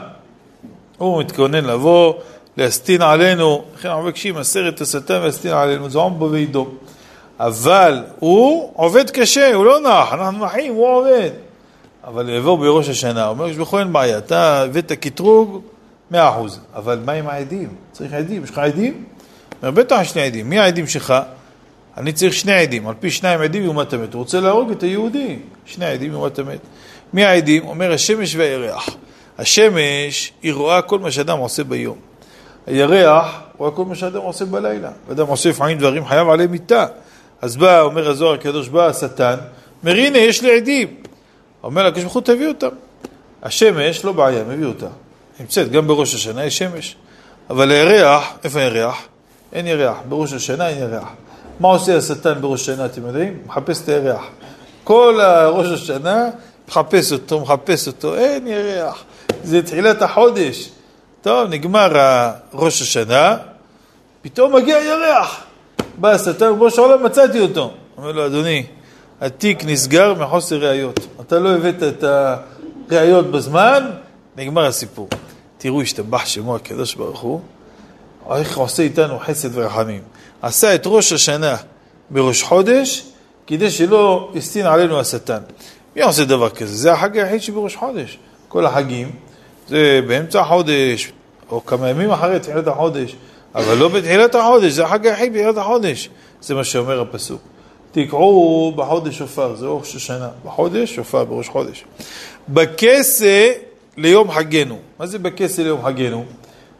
[1.02, 2.14] הוא מתכונן לבוא,
[2.56, 6.74] להסטין עלינו, לכן אנחנו מבקשים, עשרת השטן להסטין עלינו, זה בו וידום.
[7.40, 11.30] אבל הוא עובד קשה, הוא לא נח, אנחנו נחים, הוא עובד.
[12.04, 15.60] אבל יבוא בראש השנה, אומר, יש בכל אין בעיה, אתה הבאת קטרוג,
[16.10, 16.60] מאה אחוז.
[16.74, 17.68] אבל מה עם העדים?
[17.92, 19.04] צריך עדים, יש לך עדים?
[19.62, 20.50] אומר, בטח שני עדים.
[20.50, 21.14] מי העדים שלך?
[21.96, 24.14] אני צריך שני עדים, על פי שניים עדים יומת המת.
[24.14, 25.36] הוא רוצה להרוג את היהודי,
[25.66, 26.60] שני עדים יומת המת.
[27.12, 27.64] מי העדים?
[27.64, 28.88] אומר השמש והירח.
[29.42, 31.96] השמש, היא רואה כל מה שאדם עושה ביום.
[32.66, 34.90] הירח רואה כל מה שאדם עושה בלילה.
[35.12, 36.86] אדם עושה לפעמים דברים, חייב עליהם מיטה.
[37.42, 39.36] אז בא, אומר הזוהר הקדוש, בא השטן,
[39.82, 40.88] אומר הנה יש לי עדים.
[41.62, 42.68] אומר לקדוש ברוך הוא תביא אותם.
[43.42, 44.86] השמש לא בעיה, מביא אותה.
[45.40, 46.96] נמצאת גם בראש השנה יש שמש.
[47.50, 48.96] אבל הירח, איפה הירח?
[49.52, 49.96] אין ירח.
[50.08, 51.08] בראש השנה אין ירח.
[51.60, 53.38] מה עושה השטן בראש השנה, אתם יודעים?
[53.46, 54.24] מחפש את הירח.
[54.84, 56.30] כל ראש השנה,
[56.68, 59.04] מחפש אותו, מחפש אותו, אין ירח.
[59.44, 60.68] זה תחילת החודש.
[61.22, 61.92] טוב, נגמר
[62.54, 63.36] ראש השנה,
[64.22, 65.44] פתאום מגיע ירח.
[65.98, 67.72] בא השטן, ריבונו של עולם, מצאתי אותו.
[67.96, 68.66] אומר לו, אדוני,
[69.20, 71.00] התיק נסגר מחוסר ראיות.
[71.20, 72.04] אתה לא הבאת את
[72.90, 73.90] הראיות בזמן,
[74.36, 75.08] נגמר הסיפור.
[75.58, 77.40] תראו, השתבח שמו הקדוש ברוך הוא,
[78.36, 80.02] איך עושה איתנו חסד ורחמים.
[80.42, 81.56] עשה את ראש השנה
[82.10, 83.04] בראש חודש,
[83.46, 85.40] כדי שלא יסטין עלינו השטן.
[85.96, 86.76] מי עושה דבר כזה?
[86.76, 88.18] זה החג היחיד שבראש חודש.
[88.52, 89.10] כל החגים
[89.68, 91.12] זה באמצע החודש,
[91.50, 93.16] או כמה ימים אחרי תחילת החודש,
[93.54, 96.08] אבל לא בתחילת החודש, זה החג היחיד בתחילת החודש.
[96.40, 97.40] זה מה שאומר הפסוק.
[97.92, 100.28] תקעו בחודש שופר, זה ראש השנה.
[100.44, 101.84] בחודש, שופר בראש חודש.
[102.48, 103.52] בכסה
[103.96, 104.78] ליום חגנו.
[104.98, 106.24] מה זה בכסה ליום חגנו?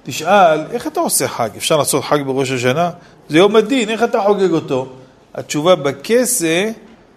[0.03, 1.51] תשאל, איך אתה עושה חג?
[1.57, 2.91] אפשר לעשות חג בראש השנה?
[3.29, 4.87] זה יום הדין, איך אתה חוגג אותו?
[5.35, 6.71] התשובה בכסה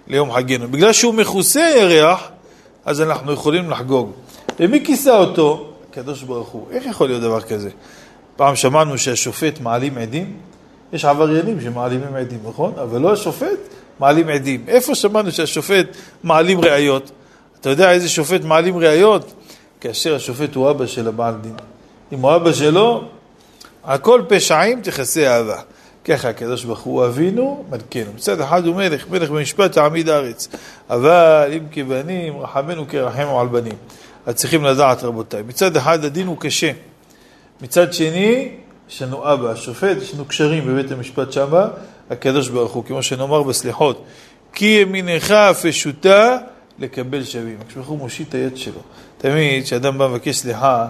[0.07, 0.67] ליום חגנו.
[0.67, 2.29] בגלל שהוא מכוסה ירח,
[2.85, 4.11] אז אנחנו יכולים לחגוג.
[4.59, 5.69] ומי כיסה אותו?
[5.89, 6.67] הקדוש ברוך הוא.
[6.71, 7.69] איך יכול להיות דבר כזה?
[8.35, 10.33] פעם שמענו שהשופט מעלים עדים,
[10.93, 12.73] יש עבריינים שמעלימים עדים, נכון?
[12.81, 13.59] אבל לא השופט,
[13.99, 14.63] מעלים עדים.
[14.67, 15.85] איפה שמענו שהשופט
[16.23, 17.11] מעלים ראיות?
[17.61, 19.33] אתה יודע איזה שופט מעלים ראיות?
[19.81, 21.55] כאשר השופט הוא אבא של הבעל דין.
[22.11, 23.03] אם הוא אבא שלו,
[23.83, 25.61] הכל פשעים תכסה אהבה.
[26.05, 28.13] ככה הקדוש ברוך הוא אבינו מלכנו.
[28.15, 30.47] מצד אחד הוא מלך, מלך במשפט תעמיד הארץ.
[30.89, 33.75] אבל אם כבנים, רחמנו כרחמו על בנים.
[34.25, 35.43] אז צריכים לדעת רבותיי.
[35.47, 36.71] מצד אחד הדין הוא קשה.
[37.61, 38.51] מצד שני,
[38.89, 41.67] יש לנו אבא, השופט, יש לנו קשרים בבית המשפט שמה,
[42.09, 44.05] הקדוש ברוך הוא, כמו שנאמר בסליחות,
[44.53, 46.37] כי ימינך פשוטה
[46.79, 47.57] לקבל שווים.
[47.59, 48.81] הקדוש ברוך הוא מושיט את היד שלו.
[49.17, 50.87] תמיד כשאדם בא מבקש סליחה,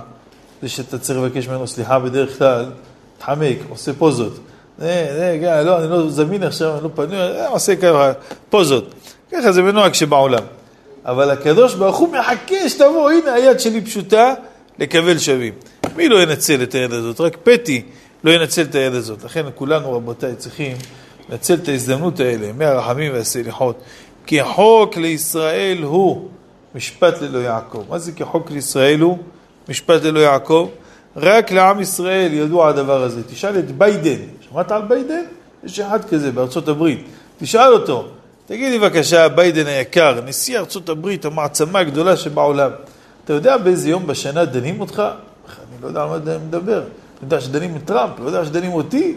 [0.61, 2.65] זה שאתה צריך לבקש ממנו סליחה בדרך כלל,
[3.17, 4.39] מתחמק, עושה פוזות.
[4.77, 5.07] זה,
[5.41, 8.11] זה, לא, אני לא זמין עכשיו, אני לא פנוי, אה, עושה ככה
[8.49, 8.93] פוזות.
[9.31, 10.43] ככה זה בנוהג שבעולם.
[11.05, 14.33] אבל הקדוש ברוך הוא מחכה שתבוא, הנה היד שלי פשוטה,
[14.79, 15.53] לקבל שווים.
[15.95, 17.21] מי לא ינצל את היד הזאת?
[17.21, 17.81] רק פטי
[18.23, 19.23] לא ינצל את היד הזאת.
[19.23, 20.77] לכן כולנו, רבותיי, צריכים
[21.29, 23.79] לנצל את ההזדמנות האלה, מהרחמים והסליחות.
[24.25, 26.29] כי חוק לישראל הוא
[26.75, 27.83] משפט ללא יעקב.
[27.89, 29.17] מה זה כחוק לישראל הוא
[29.69, 30.69] משפט ללא יעקב?
[31.15, 33.23] רק לעם ישראל ידוע הדבר הזה.
[33.23, 35.23] תשאל את ביידן, שמעת על ביידן?
[35.63, 37.05] יש אחד כזה בארצות הברית.
[37.39, 38.07] תשאל אותו,
[38.47, 42.71] תגיד לי בבקשה, ביידן היקר, נשיא ארצות הברית, המעצמה הגדולה שבעולם,
[43.25, 44.99] אתה יודע באיזה יום בשנה דנים אותך?
[44.99, 46.77] אני לא יודע על מה אני מדבר.
[46.77, 46.87] אני
[47.21, 49.15] יודע שדנים את טראמפ, לא יודע שדנים אותי.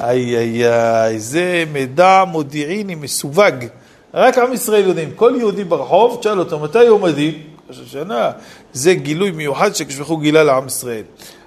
[0.00, 3.54] איי איי איי, זה מידע מודיעיני מסווג.
[4.14, 5.10] רק עם ישראל יודעים.
[5.16, 7.34] כל יהודי ברחוב, תשאל אותו, מתי יום הדין?
[7.68, 8.30] ראש השנה.
[8.72, 11.02] זה גילוי מיוחד שהקב"ה גילה לעם ישראל.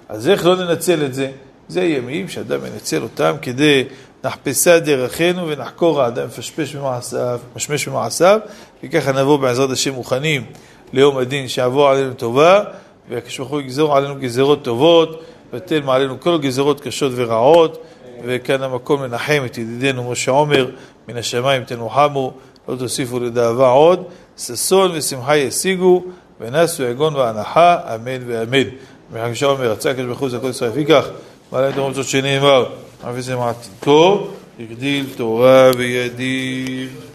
[0.08, 1.30] אז איך לא ננצל את זה?
[1.68, 3.84] זה ימים שאדם ינצל אותם כדי
[4.24, 8.40] נחפשה דרכנו ונחקור האדם מפשפש במעשיו, משמש במעשיו,
[8.84, 10.44] וככה נבוא בעזרת השם מוכנים
[10.92, 12.62] ליום הדין שיעבור עלינו טובה,
[13.08, 17.82] והקדוש הוא יגזור עלינו גזרות טובות, ותן מעלינו כל גזרות קשות ורעות,
[18.24, 20.70] וכאן המקום לנחם את ידידנו משה עומר,
[21.08, 22.32] מן השמיים תנוחמו,
[22.68, 24.04] לא תוסיפו לדאבה עוד,
[24.38, 26.04] ששון ושמחה ישיגו,
[26.40, 28.68] ונסו יגון ואנחה, אמן ואמן.
[29.12, 31.06] מחג שעומר, רצה הקדוש ברוך הוא זכות ישראל יפיקח,
[31.52, 32.66] מעלה את המצות שנאמר,
[33.08, 34.26] אבי זה מעתיקו,
[34.60, 36.88] הגדיל תורה וידיל.